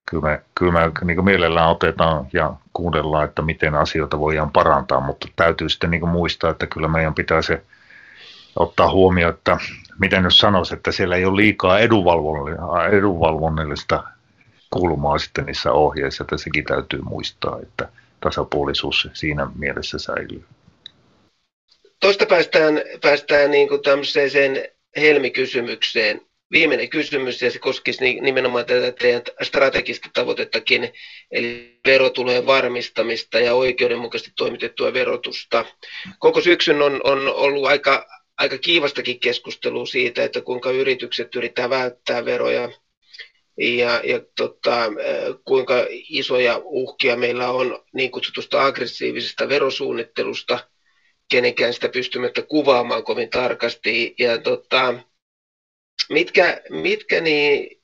kyllä 0.09 0.23
me, 0.23 0.41
kyllä 0.55 0.71
me 0.71 0.91
niin 1.03 1.25
mielellään 1.25 1.69
otetaan 1.69 2.27
ja 2.33 2.53
kuunnellaan, 2.73 3.25
että 3.25 3.41
miten 3.41 3.75
asioita 3.75 4.19
voidaan 4.19 4.51
parantaa, 4.51 4.99
mutta 4.99 5.27
täytyy 5.35 5.69
sitten 5.69 5.91
niin 5.91 6.07
muistaa, 6.07 6.51
että 6.51 6.67
kyllä 6.67 6.87
meidän 6.87 7.13
pitää 7.13 7.41
se 7.41 7.61
ottaa 8.55 8.91
huomioon, 8.91 9.33
että 9.33 9.57
miten 9.99 10.23
nyt 10.23 10.35
sanoisi, 10.35 10.73
että 10.73 10.91
siellä 10.91 11.15
ei 11.15 11.25
ole 11.25 11.35
liikaa 11.35 11.79
edunvalvonnallista 12.89 14.03
kulmaa 14.69 15.17
sitten 15.17 15.45
niissä 15.45 15.71
ohjeissa, 15.71 16.23
että 16.23 16.37
sekin 16.37 16.63
täytyy 16.63 17.01
muistaa, 17.01 17.59
että 17.63 17.89
tasapuolisuus 18.21 19.09
siinä 19.13 19.47
mielessä 19.55 19.99
säilyy. 19.99 20.45
Tuosta 21.99 22.25
päästään, 22.25 22.81
päästään 23.01 23.51
niin 23.51 23.67
kuin 23.67 23.81
tämmöiseen 23.81 24.65
helmikysymykseen. 24.97 26.21
Viimeinen 26.51 26.89
kysymys, 26.89 27.41
ja 27.41 27.51
se 27.51 27.59
koskisi 27.59 28.19
nimenomaan 28.21 28.65
tätä 28.65 28.91
teidän 28.91 29.21
strategista 29.41 30.09
tavoitettakin, 30.13 30.93
eli 31.31 31.79
verotulojen 31.85 32.45
varmistamista 32.45 33.39
ja 33.39 33.53
oikeudenmukaisesti 33.53 34.31
toimitettua 34.35 34.93
verotusta. 34.93 35.65
Koko 36.19 36.41
syksyn 36.41 36.81
on, 36.81 37.01
on 37.03 37.27
ollut 37.27 37.65
aika 37.65 38.05
aika 38.39 38.57
kiivastakin 38.57 39.19
keskustelua 39.19 39.85
siitä, 39.85 40.23
että 40.23 40.41
kuinka 40.41 40.71
yritykset 40.71 41.35
yrittää 41.35 41.69
välttää 41.69 42.25
veroja 42.25 42.69
ja, 43.57 44.01
ja 44.03 44.21
tota, 44.35 44.85
kuinka 45.45 45.85
isoja 45.89 46.62
uhkia 46.63 47.15
meillä 47.15 47.49
on 47.49 47.83
niin 47.93 48.12
kutsutusta 48.12 48.65
aggressiivisesta 48.65 49.49
verosuunnittelusta, 49.49 50.59
kenenkään 51.31 51.73
sitä 51.73 51.89
pystymättä 51.89 52.41
kuvaamaan 52.41 53.03
kovin 53.03 53.29
tarkasti. 53.29 54.15
Ja 54.19 54.38
tota, 54.38 54.93
mitkä, 56.09 56.61
mitkä 56.69 57.21
niin 57.21 57.79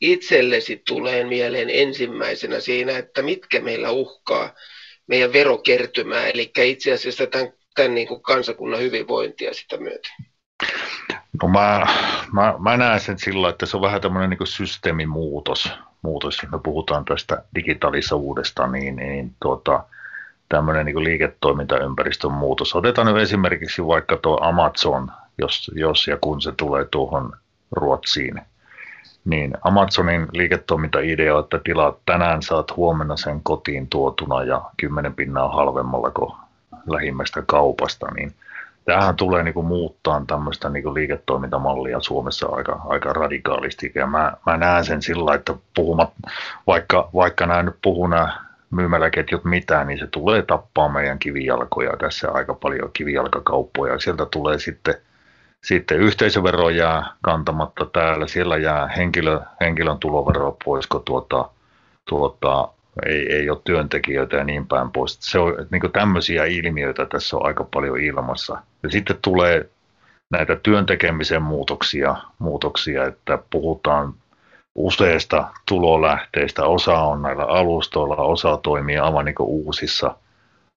itsellesi 0.00 0.82
tulee 0.86 1.24
mieleen 1.24 1.70
ensimmäisenä 1.70 2.60
siinä, 2.60 2.98
että 2.98 3.22
mitkä 3.22 3.60
meillä 3.60 3.90
uhkaa 3.90 4.54
meidän 5.06 5.32
verokertymää, 5.32 6.26
eli 6.26 6.52
itse 6.56 6.92
asiassa 6.92 7.26
tämän 7.26 7.52
tämän 7.74 7.94
niin 7.94 8.08
kuin 8.08 8.22
kansakunnan 8.22 8.80
hyvinvointia 8.80 9.54
sitä 9.54 9.76
myöten? 9.76 10.10
No 11.42 11.48
mä, 11.48 11.86
mä, 12.32 12.54
mä 12.58 12.76
näen 12.76 13.00
sen 13.00 13.18
sillä, 13.18 13.48
että 13.48 13.66
se 13.66 13.76
on 13.76 13.82
vähän 13.82 14.00
tämmöinen 14.00 14.30
niin 14.30 14.46
systeemimuutos. 14.46 15.72
Muutos, 16.02 16.42
jos 16.42 16.52
me 16.52 16.58
puhutaan 16.64 17.04
tästä 17.04 17.44
digitaalisuudesta, 17.54 18.66
niin, 18.66 18.96
niin 18.96 19.34
tuota, 19.42 19.84
tämmöinen 20.48 20.86
niin 20.86 21.04
liiketoimintaympäristön 21.04 22.32
muutos. 22.32 22.74
Otetaan 22.74 23.06
nyt 23.06 23.22
esimerkiksi 23.22 23.86
vaikka 23.86 24.16
tuo 24.16 24.38
Amazon, 24.42 25.10
jos, 25.40 25.70
jos 25.74 26.06
ja 26.06 26.18
kun 26.20 26.40
se 26.40 26.52
tulee 26.52 26.84
tuohon 26.84 27.32
Ruotsiin. 27.72 28.40
Niin 29.24 29.52
Amazonin 29.62 30.26
liiketoimintaidea 30.32 31.38
että 31.38 31.60
tilaat 31.64 31.98
tänään, 32.06 32.42
saat 32.42 32.76
huomenna 32.76 33.16
sen 33.16 33.40
kotiin 33.42 33.88
tuotuna 33.88 34.42
ja 34.42 34.62
kymmenen 34.76 35.14
pinnaa 35.14 35.48
halvemmalla 35.48 36.10
kuin 36.10 36.32
lähimmästä 36.86 37.42
kaupasta, 37.46 38.06
niin 38.14 38.34
tämähän 38.84 39.16
tulee 39.16 39.42
niin 39.42 39.54
kuin 39.54 39.66
muuttaa 39.66 40.24
tämmöistä 40.26 40.68
niin 40.68 40.82
kuin 40.82 40.94
liiketoimintamallia 40.94 42.00
Suomessa 42.00 42.46
aika, 42.48 42.80
aika 42.88 43.12
radikaalisti. 43.12 43.92
Ja 43.94 44.06
mä, 44.06 44.32
mä 44.46 44.56
näen 44.56 44.84
sen 44.84 45.02
sillä, 45.02 45.34
että 45.34 45.54
puhumat, 45.74 46.10
vaikka, 46.66 47.08
vaikka 47.14 47.46
nämä 47.46 47.62
nyt 47.62 47.76
puhuu 47.82 48.06
nämä 48.06 48.44
myymäläketjut 48.70 49.44
mitään, 49.44 49.86
niin 49.86 49.98
se 49.98 50.06
tulee 50.06 50.42
tappaa 50.42 50.88
meidän 50.88 51.18
kivijalkoja 51.18 51.96
tässä 51.96 52.30
aika 52.30 52.54
paljon 52.54 52.90
kivijalkakauppoja. 52.92 53.98
Sieltä 53.98 54.26
tulee 54.26 54.58
sitten, 54.58 54.94
sitten 55.64 55.98
yhteisövero 56.00 56.70
jää 56.70 57.12
kantamatta 57.22 57.86
täällä, 57.86 58.26
siellä 58.26 58.56
jää 58.56 58.88
henkilö, 58.88 59.40
henkilön 59.60 59.98
tulovero 59.98 60.56
pois, 60.64 60.86
kun 60.86 61.02
tuota, 61.04 61.48
tuota, 62.08 62.68
ei, 63.06 63.32
ei 63.32 63.50
ole 63.50 63.60
työntekijöitä 63.64 64.36
ja 64.36 64.44
niin 64.44 64.66
päin 64.66 64.90
pois. 64.90 65.18
Se 65.20 65.38
on, 65.38 65.54
niin 65.70 65.92
tämmöisiä 65.92 66.44
ilmiöitä 66.44 67.06
tässä 67.06 67.36
on 67.36 67.46
aika 67.46 67.64
paljon 67.64 68.00
ilmassa. 68.00 68.58
Ja 68.82 68.90
sitten 68.90 69.18
tulee 69.22 69.70
näitä 70.30 70.56
työntekemisen 70.56 71.42
muutoksia, 71.42 72.16
muutoksia, 72.38 73.04
että 73.04 73.38
puhutaan 73.50 74.14
useista 74.74 75.48
tulolähteistä. 75.68 76.64
Osa 76.64 76.98
on 76.98 77.22
näillä 77.22 77.44
alustoilla, 77.44 78.16
osa 78.16 78.56
toimii 78.56 78.98
aivan 78.98 79.24
niin 79.24 79.34
uusissa, 79.40 80.14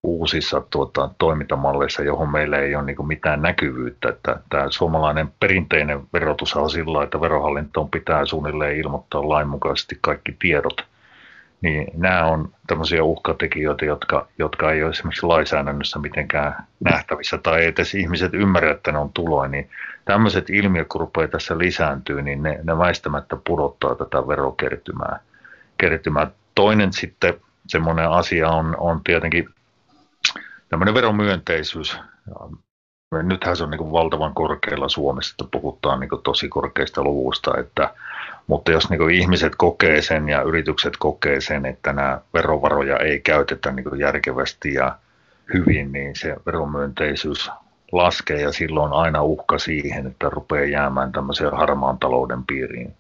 uusissa 0.04 0.62
tuota, 0.70 1.10
toimintamalleissa, 1.18 2.04
johon 2.04 2.32
meillä 2.32 2.58
ei 2.58 2.76
ole 2.76 2.86
niin 2.86 3.08
mitään 3.08 3.41
näkyvyyttä. 3.41 4.10
Että 4.10 4.39
tämä 4.49 4.66
suomalainen 4.70 5.34
perinteinen 5.39 6.01
verotus 6.14 6.56
on 6.56 6.70
sillä 6.70 7.04
että 7.04 7.22
verohallintoon 7.22 7.89
pitää 7.89 8.26
suunnilleen 8.26 8.78
ilmoittaa 8.78 9.30
lainmukaisesti 9.30 9.97
kaikki 10.01 10.36
tiedot– 10.39 10.86
niin 11.64 11.88
nämä 11.93 12.26
on 12.26 12.51
tämmöisiä 12.68 13.04
uhkatekijöitä, 13.04 13.86
jotka, 13.86 14.28
jotka 14.38 14.72
ei 14.72 14.84
ole 14.84 14.91
esimerkiksi 14.91 15.26
lainsäädännössä 15.26 15.99
mitenkään 15.99 16.56
nähtävissä 16.80 17.38
tai 17.38 17.62
ei 17.62 17.68
edes 17.68 17.95
ihmiset 17.95 18.34
ymmärrä, 18.34 18.72
että 18.72 18.91
ne 18.91 18.97
on 18.97 19.10
tuloja, 19.14 19.49
niin 19.49 19.70
tämmöiset 20.06 20.49
ilmiöt, 20.49 20.88
kun 20.88 21.01
rupeaa 21.01 21.28
tässä 21.28 21.58
lisääntyy, 21.58 22.22
niin 22.22 22.43
ne, 22.43 22.60
ne 22.64 22.78
väistämättä 22.78 23.38
pudottaa 23.47 23.95
tätä 23.95 24.28
verokertymää. 24.28 25.20
Kertymää. 25.78 26.28
Toinen 26.56 26.93
sitten 26.93 27.34
semmoinen 27.68 28.10
asia 28.10 28.49
on, 28.49 28.76
on 28.78 29.01
tietenkin 29.04 29.49
tämmöinen 30.74 30.93
veromyönteisyys. 30.93 31.99
Nythän 33.24 33.57
se 33.57 33.63
on 33.63 33.71
niin 33.71 33.91
valtavan 33.91 34.34
korkealla 34.34 34.89
Suomessa, 34.89 35.34
että 35.34 35.51
puhutaan 35.51 35.99
niin 35.99 36.09
tosi 36.24 36.49
korkeista 36.49 37.03
luvuista, 37.03 37.57
että 37.57 37.93
mutta 38.47 38.71
jos 38.71 38.89
niin 38.89 39.11
ihmiset 39.11 39.55
kokee 39.55 40.01
sen 40.01 40.30
ja 40.30 40.41
yritykset 40.41 40.93
kokee 40.99 41.41
sen, 41.41 41.65
että 41.65 41.93
nämä 41.93 42.21
verovaroja 42.34 42.97
ei 42.97 43.19
käytetä 43.19 43.71
niin 43.71 43.99
järkevästi 43.99 44.74
ja 44.74 44.97
hyvin, 45.53 45.91
niin 45.91 46.15
se 46.15 46.36
veromyönteisyys 46.45 47.51
laskee 47.91 48.41
ja 48.41 48.51
silloin 48.51 48.93
aina 48.93 49.24
uhka 49.24 49.59
siihen, 49.59 50.07
että 50.07 50.30
rupeaa 50.30 50.65
jäämään 50.65 51.11
tämmöisiä 51.11 51.49
harmaan 51.49 51.99
talouden 51.99 52.43
piiriin 52.45 52.93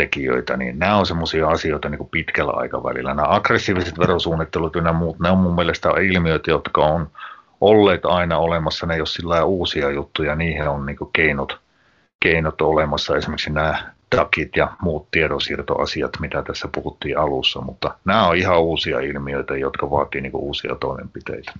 tekijöitä, 0.00 0.56
niin 0.56 0.78
nämä 0.78 0.96
on 0.96 1.06
semmoisia 1.06 1.48
asioita 1.48 1.88
niin 1.88 1.98
kuin 1.98 2.10
pitkällä 2.10 2.52
aikavälillä. 2.52 3.14
Nämä 3.14 3.34
aggressiiviset 3.34 3.98
verosuunnittelut 3.98 4.74
ja 4.74 4.92
muut, 4.92 5.18
ne 5.18 5.30
on 5.30 5.38
mun 5.38 5.54
mielestä 5.54 5.88
ilmiöitä, 5.88 6.50
jotka 6.50 6.84
on 6.84 7.10
olleet 7.60 8.04
aina 8.04 8.38
olemassa, 8.38 8.86
ne 8.86 8.94
ole 8.94 9.06
sillä 9.06 9.44
uusia 9.44 9.90
juttuja, 9.90 10.34
niihin 10.36 10.68
on 10.68 10.86
niin 10.86 10.96
keinot, 11.12 11.60
keinot 12.20 12.60
olemassa. 12.60 13.16
Esimerkiksi 13.16 13.50
nämä 13.50 13.92
takit 14.16 14.56
ja 14.56 14.70
muut 14.82 15.10
tiedonsiirtoasiat, 15.10 16.12
mitä 16.20 16.42
tässä 16.42 16.68
puhuttiin 16.74 17.18
alussa, 17.18 17.60
mutta 17.60 17.94
nämä 18.04 18.26
on 18.26 18.36
ihan 18.36 18.60
uusia 18.60 19.00
ilmiöitä, 19.00 19.56
jotka 19.56 19.90
vaatii 19.90 20.20
niin 20.20 20.36
uusia 20.36 20.74
toimenpiteitä. 20.74 21.52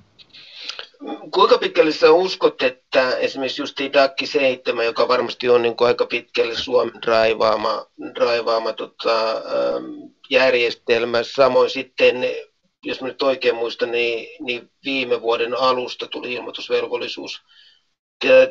Kuinka 1.34 1.59
pitkälle 1.59 1.92
sä 1.92 2.11
uskot, 2.11 2.62
että 2.62 3.16
esimerkiksi 3.16 3.62
just 3.62 3.78
DAC 3.92 4.12
7, 4.24 4.84
joka 4.84 5.09
varmasti 5.09 5.48
on 5.48 5.62
niin 5.62 5.76
kuin 5.76 5.88
aika 5.88 6.07
pitkälle 6.07 6.55
Suomen 6.55 7.03
draivaama, 7.03 7.86
draivaama 8.14 8.72
tota, 8.72 9.42
järjestelmä, 10.30 11.22
samoin 11.22 11.70
sitten 11.70 12.24
jos 12.84 13.03
nyt 13.03 13.22
oikein 13.22 13.55
muistan, 13.55 13.90
niin, 13.90 14.44
niin 14.44 14.70
viime 14.84 15.20
vuoden 15.20 15.55
alusta 15.55 16.07
tuli 16.07 16.32
ilmoitusvelvollisuus 16.32 17.42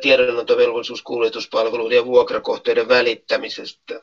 tiedonantovelvollisuus 0.00 1.02
kuljetuspalveluiden 1.02 1.96
ja 1.96 2.04
vuokrakohteiden 2.04 2.88
välittämisestä. 2.88 4.00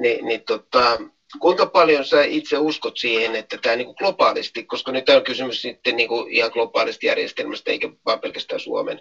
niin, 0.00 0.24
niin 0.24 0.44
tota, 0.44 0.98
kuinka 1.40 1.66
paljon 1.66 2.04
sä 2.04 2.22
itse 2.22 2.58
uskot 2.58 2.96
siihen, 2.96 3.36
että 3.36 3.58
tämä 3.62 3.76
niin 3.76 3.94
globaalisti, 3.98 4.64
koska 4.64 4.92
nyt 4.92 5.08
on 5.08 5.24
kysymys 5.24 5.62
sitten 5.62 5.96
niin 5.96 6.08
kuin 6.08 6.32
ihan 6.32 6.50
globaalista 6.52 7.06
järjestelmästä, 7.06 7.70
eikä 7.70 7.88
vaan 8.04 8.20
pelkästään 8.20 8.60
Suomen, 8.60 9.00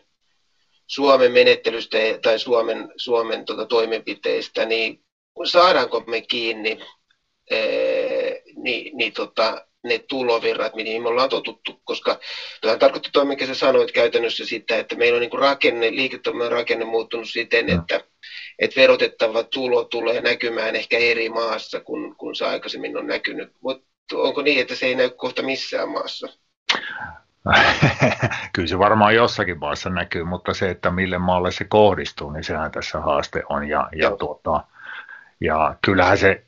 Suomen 0.88 1.32
menettelystä 1.32 1.98
tai 2.22 2.40
Suomen, 2.40 2.94
Suomen 2.98 3.46
tota, 3.46 3.66
toimenpiteistä, 3.66 4.66
niin 4.66 5.04
saadaanko 5.46 6.00
me 6.00 6.22
kiinni 6.22 6.80
ää, 7.52 7.58
niin, 8.56 8.98
niin 8.98 9.14
tota, 9.14 9.68
ne 9.84 10.00
tulovirrat, 10.00 10.76
mihin 10.76 11.02
me 11.02 11.08
ollaan 11.08 11.30
totuttu, 11.30 11.82
koska 11.84 12.20
tämä 12.62 12.78
tarkoittaa 12.78 13.12
tuo, 13.12 13.26
mikä 13.26 13.46
sä 13.46 13.56
sanoit 13.56 13.92
käytännössä 13.92 14.46
sitä, 14.46 14.78
että 14.78 14.96
meillä 14.96 15.16
on 15.16 15.22
niin 15.22 15.40
rakenne, 15.40 15.92
liiketoiminnan 15.92 16.52
rakenne 16.52 16.86
muuttunut 16.86 17.30
siten, 17.30 17.66
mm. 17.66 17.80
että, 17.80 18.04
että 18.60 18.82
verotettava 18.82 19.44
tulo 19.44 19.84
tulee 19.84 20.22
näkymään 20.22 20.76
ehkä 20.76 20.98
eri 20.98 21.30
maassa 21.30 21.80
kuin, 21.80 22.16
kuin 22.16 22.36
se 22.36 22.46
aikaisemmin 22.46 22.98
on 22.98 23.08
näkynyt. 23.08 23.54
Mutta 23.62 23.88
onko 24.14 24.42
niin, 24.42 24.62
että 24.62 24.76
se 24.76 24.86
ei 24.86 24.96
näy 24.96 25.10
kohta 25.10 25.42
missään 25.42 25.90
maassa? 25.90 26.28
Kyllä 28.54 28.68
se 28.68 28.80
varmaan 28.80 29.16
jossakin 29.16 29.60
maassa 29.60 29.90
näkyy, 29.90 30.24
mutta 30.24 30.54
se, 30.54 30.70
että 30.70 30.92
mille 30.92 31.18
maalle 31.18 31.52
se 31.52 31.64
kohdistuu, 31.64 32.32
niin 32.32 32.44
sehän 32.44 32.72
tässä 32.72 33.00
haaste 33.00 33.44
on. 33.50 33.68
Ja, 33.68 33.90
ja, 33.96 34.16
tuota, 34.16 34.64
ja 35.42 35.76
kyllähän 35.82 36.18
se 36.18 36.44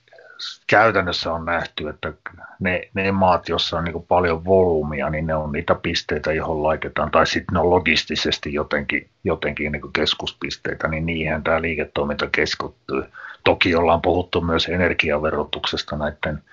käytännössä 0.67 1.33
on 1.33 1.45
nähty, 1.45 1.89
että 1.89 2.13
ne, 2.59 2.81
ne 2.93 3.11
maat, 3.11 3.49
joissa 3.49 3.77
on 3.77 3.83
niin 3.83 4.03
paljon 4.07 4.45
volyymia, 4.45 5.09
niin 5.09 5.27
ne 5.27 5.35
on 5.35 5.51
niitä 5.51 5.75
pisteitä, 5.75 6.33
johon 6.33 6.63
laitetaan, 6.63 7.11
tai 7.11 7.27
sitten 7.27 7.53
ne 7.53 7.59
on 7.59 7.69
logistisesti 7.69 8.53
jotenkin, 8.53 9.09
jotenkin 9.23 9.71
niin 9.71 9.93
keskuspisteitä, 9.93 10.87
niin 10.87 11.05
niihin 11.05 11.43
tämä 11.43 11.61
liiketoiminta 11.61 12.27
keskittyy. 12.31 13.03
Toki 13.43 13.75
ollaan 13.75 14.01
puhuttu 14.01 14.41
myös 14.41 14.69
energiaverotuksesta 14.69 15.95
näiden 15.95 16.43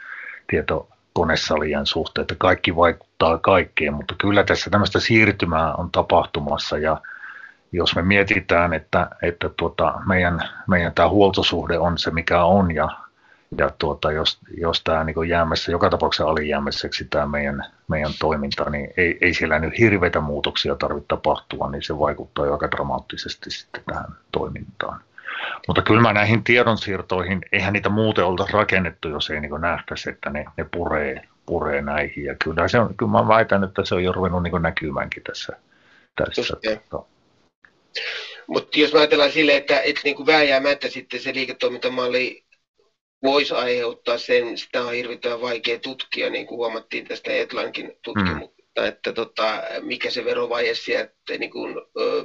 tietokonesalien 0.51 1.87
suhteen, 1.87 2.23
että 2.23 2.35
kaikki 2.39 2.77
vaikuttaa 2.77 3.39
kaikkeen, 3.39 3.95
mutta 3.95 4.15
kyllä 4.19 4.45
tässä 4.45 4.71
tämmöistä 4.71 5.01
siirtymää 5.01 5.75
on 5.75 5.91
tapahtumassa 5.91 6.79
ja 6.79 7.01
jos 7.73 7.97
me 7.97 8.03
mietitään, 8.03 8.73
että, 8.75 9.11
että 9.23 9.51
tuota, 9.57 9.95
meidän, 10.07 10.41
meidän 10.67 10.93
tämä 10.95 11.09
huoltosuhde 11.09 11.79
on 11.79 11.99
se, 11.99 12.11
mikä 12.11 12.45
on, 12.45 12.75
ja 12.75 13.06
ja 13.59 13.71
tuota, 13.79 14.13
jos, 14.13 14.39
jos 14.57 14.83
tämä 14.85 15.05
niin 15.05 15.29
jäämässä, 15.29 15.73
joka 15.73 15.91
tapauksessa 15.91 16.31
alijäämäiseksi 16.31 17.05
tämä 17.05 17.27
meidän, 17.27 17.65
meidän 17.89 18.13
toiminta, 18.19 18.71
niin 18.71 18.91
ei, 18.97 19.19
ei 19.21 19.35
siellä 19.35 19.59
nyt 19.59 19.79
hirveitä 19.79 20.21
muutoksia 20.21 20.75
tarvitse 20.75 21.09
tapahtua, 21.09 21.71
niin 21.71 21.83
se 21.83 21.99
vaikuttaa 21.99 22.47
jo 22.47 22.53
aika 22.53 22.71
dramaattisesti 22.71 23.51
sitten 23.51 23.83
tähän 23.87 24.07
toimintaan. 24.33 25.01
Mutta 25.67 25.83
kyllä 25.83 26.01
mä 26.01 26.13
näihin 26.13 26.45
tiedonsiirtoihin, 26.45 27.41
eihän 27.53 27.73
niitä 27.73 27.89
muuten 27.89 28.25
oltaisi 28.25 28.53
rakennettu, 28.53 29.09
jos 29.09 29.31
ei 29.31 29.41
niin 29.41 29.61
nähtäisi, 29.61 30.11
että 30.11 30.31
ne, 30.31 30.45
ne 30.57 30.67
puree, 30.71 31.23
puree 31.47 31.83
näihin. 31.83 32.25
Ja 32.25 32.37
kyllä, 32.45 32.69
se 32.69 32.79
on, 32.79 32.95
kyllä 32.97 33.13
mä 33.13 33.29
väitän, 33.29 33.65
että 33.65 33.85
se 33.85 33.95
on 33.95 34.05
jo 34.05 34.13
ruvennut 34.13 34.43
niin 34.43 34.63
näkymäänkin 34.63 35.23
tässä. 35.23 35.57
tässä 36.17 36.57
Mutta 38.47 38.79
jos 38.79 38.93
mä 38.93 38.99
ajatellaan 38.99 39.31
silleen, 39.31 39.59
että, 39.59 39.81
että 39.81 40.01
niin 40.05 40.17
kuin 40.17 40.27
vääjäämättä 40.27 40.89
sitten 40.89 41.21
se 41.21 41.35
liiketoimintamalli 41.35 42.46
voisi 43.23 43.55
aiheuttaa 43.55 44.19
sen, 44.19 44.59
sitä 44.59 44.85
on 44.85 44.93
hirvittävän 44.95 45.41
vaikea 45.41 45.79
tutkia, 45.79 46.31
niin 46.31 46.47
kuin 46.47 46.57
huomattiin 46.57 47.05
tästä 47.05 47.33
Etlankin 47.33 47.93
tutkimuksesta, 48.05 48.81
mm. 48.81 48.87
että 48.87 49.13
tota, 49.13 49.63
mikä 49.81 50.11
se 50.11 50.25
verovaje 50.25 50.75
sieltä 50.75 51.37
niin 51.39 51.51
kuin, 51.51 51.77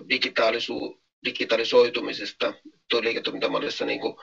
digitaalisu, 0.10 1.02
digitalisoitumisesta 1.26 2.54
tuo 2.90 3.02
liiketoimintamallissa 3.02 3.86
niin 3.86 4.00
kuin 4.00 4.14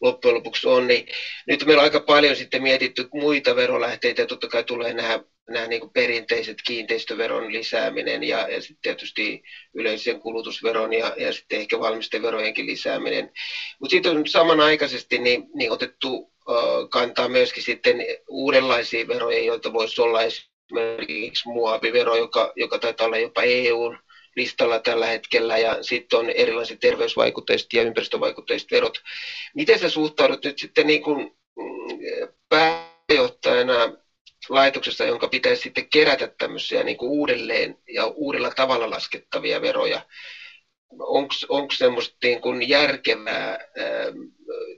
loppujen 0.00 0.34
lopuksi 0.34 0.66
on, 0.66 0.86
niin 0.86 1.06
nyt 1.46 1.64
meillä 1.64 1.80
on 1.80 1.84
aika 1.84 2.00
paljon 2.00 2.36
sitten 2.36 2.62
mietitty 2.62 3.04
muita 3.14 3.54
verolähteitä, 3.54 4.22
ja 4.22 4.26
totta 4.26 4.46
kai 4.46 4.62
tulee 4.62 4.92
nämä, 4.92 5.18
nämä 5.48 5.66
niin 5.66 5.80
kuin 5.80 5.92
perinteiset 5.92 6.56
kiinteistöveron 6.66 7.52
lisääminen 7.52 8.22
ja, 8.22 8.48
ja 8.48 8.60
sitten 8.60 8.82
tietysti 8.82 9.42
yleisen 9.74 10.20
kulutusveron 10.20 10.92
ja, 10.92 11.14
ja 11.16 11.32
sitten 11.32 11.60
ehkä 11.60 11.80
valmisteverojenkin 11.80 12.66
lisääminen. 12.66 13.32
Mutta 13.80 13.90
sitten 13.90 14.16
on 14.16 14.26
samanaikaisesti 14.26 15.18
niin, 15.18 15.44
niin 15.54 15.72
otettu 15.72 16.16
uh, 16.16 16.90
kantaa 16.90 17.28
myöskin 17.28 17.62
sitten 17.62 18.04
uudenlaisia 18.28 19.08
veroja, 19.08 19.44
joita 19.44 19.72
voisi 19.72 20.00
olla 20.00 20.20
esimerkiksi 20.22 21.48
muovivero, 21.48 22.16
joka, 22.16 22.52
joka 22.56 22.78
taitaa 22.78 23.06
olla 23.06 23.18
jopa 23.18 23.42
EUn 23.42 23.98
listalla 24.36 24.78
tällä 24.78 25.06
hetkellä 25.06 25.58
ja 25.58 25.82
sitten 25.82 26.18
on 26.18 26.30
erilaiset 26.30 26.80
terveysvaikutteiset 26.80 27.72
ja 27.72 27.82
ympäristövaikutteiset 27.82 28.70
verot. 28.70 28.98
Miten 29.54 29.78
sä 29.78 29.88
suhtaudut 29.88 30.44
nyt 30.44 30.58
sitten 30.58 30.86
niin 30.86 31.02
kuin 31.02 31.30
mm, 31.56 32.28
pääjohtajana 32.48 33.92
laitoksessa, 34.48 35.04
jonka 35.04 35.28
pitäisi 35.28 35.62
sitten 35.62 35.88
kerätä 35.88 36.28
tämmöisiä 36.38 36.82
niin 36.82 36.96
kuin 36.96 37.10
uudelleen 37.10 37.78
ja 37.88 38.06
uudella 38.06 38.50
tavalla 38.50 38.90
laskettavia 38.90 39.60
veroja? 39.60 40.00
Onko 41.48 41.72
semmoista 41.72 42.16
niin 42.22 42.40
kuin 42.40 42.68
järkevää 42.68 43.48
ää, 43.50 43.58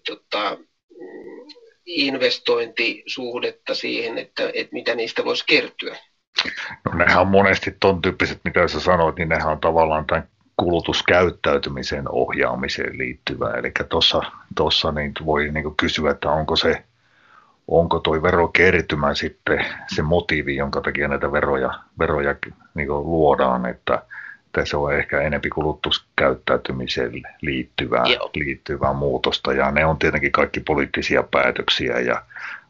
tota, 0.06 0.58
investointisuhdetta 1.86 3.74
siihen, 3.74 4.18
että, 4.18 4.50
että 4.54 4.72
mitä 4.72 4.94
niistä 4.94 5.24
voisi 5.24 5.44
kertyä? 5.46 5.96
No 6.84 6.98
nehän 6.98 7.20
on 7.20 7.28
monesti 7.28 7.76
ton 7.80 8.02
tyyppiset, 8.02 8.40
mitä 8.44 8.68
sä 8.68 8.80
sanoit, 8.80 9.16
niin 9.16 9.28
nehän 9.28 9.52
on 9.52 9.60
tavallaan 9.60 10.06
tämän 10.06 10.28
kulutuskäyttäytymisen 10.56 12.04
ohjaamiseen 12.08 12.98
liittyvä. 12.98 13.50
Eli 13.50 13.72
tuossa 14.54 14.92
niin 14.92 15.12
voi 15.26 15.48
niin 15.48 15.76
kysyä, 15.76 16.10
että 16.10 16.30
onko 16.30 16.56
se, 16.56 16.84
onko 17.70 17.98
tuo 17.98 18.22
verokertymä 18.22 19.14
sitten 19.14 19.66
se 19.94 20.02
motiivi, 20.02 20.56
jonka 20.56 20.80
takia 20.80 21.08
näitä 21.08 21.32
veroja, 21.32 21.70
veroja 21.98 22.34
niin 22.74 22.88
luodaan, 22.88 23.66
että, 23.66 24.02
että 24.46 24.64
se 24.64 24.76
on 24.76 24.94
ehkä 24.94 25.20
enempi 25.20 25.50
kulutuskäyttäytymiseen 25.50 27.12
liittyvää, 27.42 28.04
liittyvää 28.34 28.92
muutosta. 28.92 29.52
Ja 29.52 29.70
ne 29.70 29.84
on 29.84 29.98
tietenkin 29.98 30.32
kaikki 30.32 30.60
poliittisia 30.60 31.22
päätöksiä 31.22 32.00
ja 32.00 32.22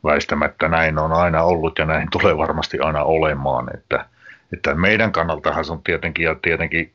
väistämättä 0.04 0.68
näin 0.68 0.98
on 0.98 1.12
aina 1.12 1.42
ollut 1.42 1.78
ja 1.78 1.84
näin 1.84 2.08
tulee 2.12 2.36
varmasti 2.36 2.78
aina 2.78 3.02
olemaan, 3.02 3.68
että, 3.74 4.06
että 4.52 4.74
meidän 4.74 5.12
kannaltahan 5.12 5.64
se 5.64 5.72
on 5.72 5.82
tietenkin 5.82 6.24
ja 6.24 6.36
tietenkin 6.42 6.92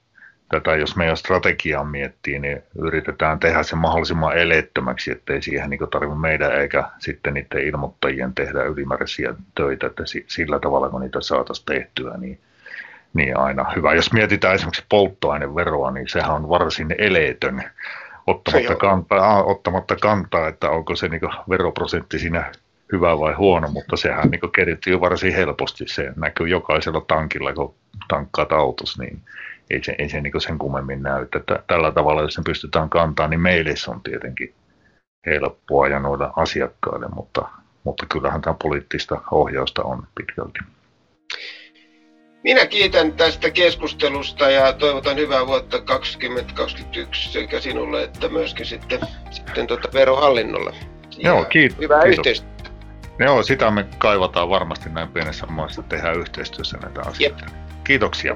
tätä, 0.49 0.75
jos 0.75 0.95
meidän 0.95 1.17
strategiaa 1.17 1.83
miettii, 1.83 2.39
niin 2.39 2.63
yritetään 2.79 3.39
tehdä 3.39 3.63
se 3.63 3.75
mahdollisimman 3.75 4.37
eleettömäksi, 4.37 5.11
ettei 5.11 5.41
siihen 5.41 5.69
niin 5.69 5.79
tarvitse 5.91 6.15
meidän 6.15 6.61
eikä 6.61 6.83
sitten 6.99 7.33
niiden 7.33 7.67
ilmoittajien 7.67 8.33
tehdä 8.33 8.63
ylimääräisiä 8.63 9.33
töitä, 9.55 9.87
että 9.87 10.03
sillä 10.27 10.59
tavalla 10.59 10.89
kun 10.89 11.01
niitä 11.01 11.21
saataisiin 11.21 11.65
tehtyä, 11.65 12.17
niin, 12.17 12.39
niin 13.13 13.37
aina 13.37 13.71
hyvä. 13.75 13.93
Jos 13.93 14.13
mietitään 14.13 14.55
esimerkiksi 14.55 14.85
polttoaineveroa, 14.89 15.91
niin 15.91 16.07
sehän 16.09 16.31
on 16.31 16.49
varsin 16.49 16.95
eleetön 16.97 17.63
ottamatta 18.27 18.75
kantaa, 18.75 19.43
ottamatta 19.43 19.95
kantaa, 19.95 20.47
että 20.47 20.69
onko 20.69 20.95
se 20.95 21.07
niin 21.07 21.21
veroprosentti 21.49 22.19
siinä 22.19 22.51
hyvä 22.91 23.19
vai 23.19 23.33
huono, 23.33 23.67
mutta 23.67 23.97
sehän 23.97 24.29
niin 24.29 24.51
kertyy 24.55 25.01
varsin 25.01 25.33
helposti. 25.33 25.83
Se 25.87 26.13
näkyy 26.15 26.47
jokaisella 26.47 27.01
tankilla, 27.01 27.53
kun 27.53 27.75
tankkaat 28.07 28.51
autos, 28.51 28.99
niin 28.99 29.21
ei 29.69 29.83
se, 29.83 29.95
ei 29.97 30.09
se 30.09 30.21
niin 30.21 30.41
sen 30.41 30.57
kummemmin 30.57 31.03
näy. 31.03 31.25
Että 31.35 31.63
tällä 31.67 31.91
tavalla, 31.91 32.21
jos 32.21 32.33
sen 32.33 32.43
pystytään 32.43 32.89
kantaa, 32.89 33.27
niin 33.27 33.41
meille 33.41 33.75
se 33.75 33.91
on 33.91 34.01
tietenkin 34.01 34.53
helppoa 35.25 35.87
ja 35.87 35.99
noilla 35.99 36.33
asiakkaille, 36.35 37.07
mutta, 37.15 37.47
mutta 37.83 38.05
kyllähän 38.09 38.41
tämä 38.41 38.55
poliittista 38.63 39.21
ohjausta 39.31 39.83
on 39.83 40.07
pitkälti. 40.15 40.59
Minä 42.43 42.65
kiitän 42.65 43.13
tästä 43.13 43.51
keskustelusta 43.51 44.49
ja 44.49 44.73
toivotan 44.73 45.17
hyvää 45.17 45.47
vuotta 45.47 45.81
2021 45.81 47.31
sekä 47.31 47.59
sinulle 47.59 48.03
että 48.03 48.29
myöskin 48.29 48.65
sitten, 48.65 48.99
sitten 49.31 49.67
tuota 49.67 49.89
verohallinnolle. 49.93 50.71
Ja 51.17 51.29
Joo, 51.29 51.43
kiit- 51.43 51.81
hyvää 51.81 52.01
kiitos. 52.01 52.17
yhteistyötä. 52.17 52.69
Joo, 53.19 53.43
sitä 53.43 53.71
me 53.71 53.85
kaivataan 53.97 54.49
varmasti 54.49 54.89
näin 54.89 55.07
pienessä 55.07 55.45
maassa, 55.45 55.83
tehdään 55.83 56.19
yhteistyössä 56.19 56.77
näitä 56.77 57.01
asioita. 57.01 57.45
Jep. 57.45 57.55
Kiitoksia. 57.83 58.35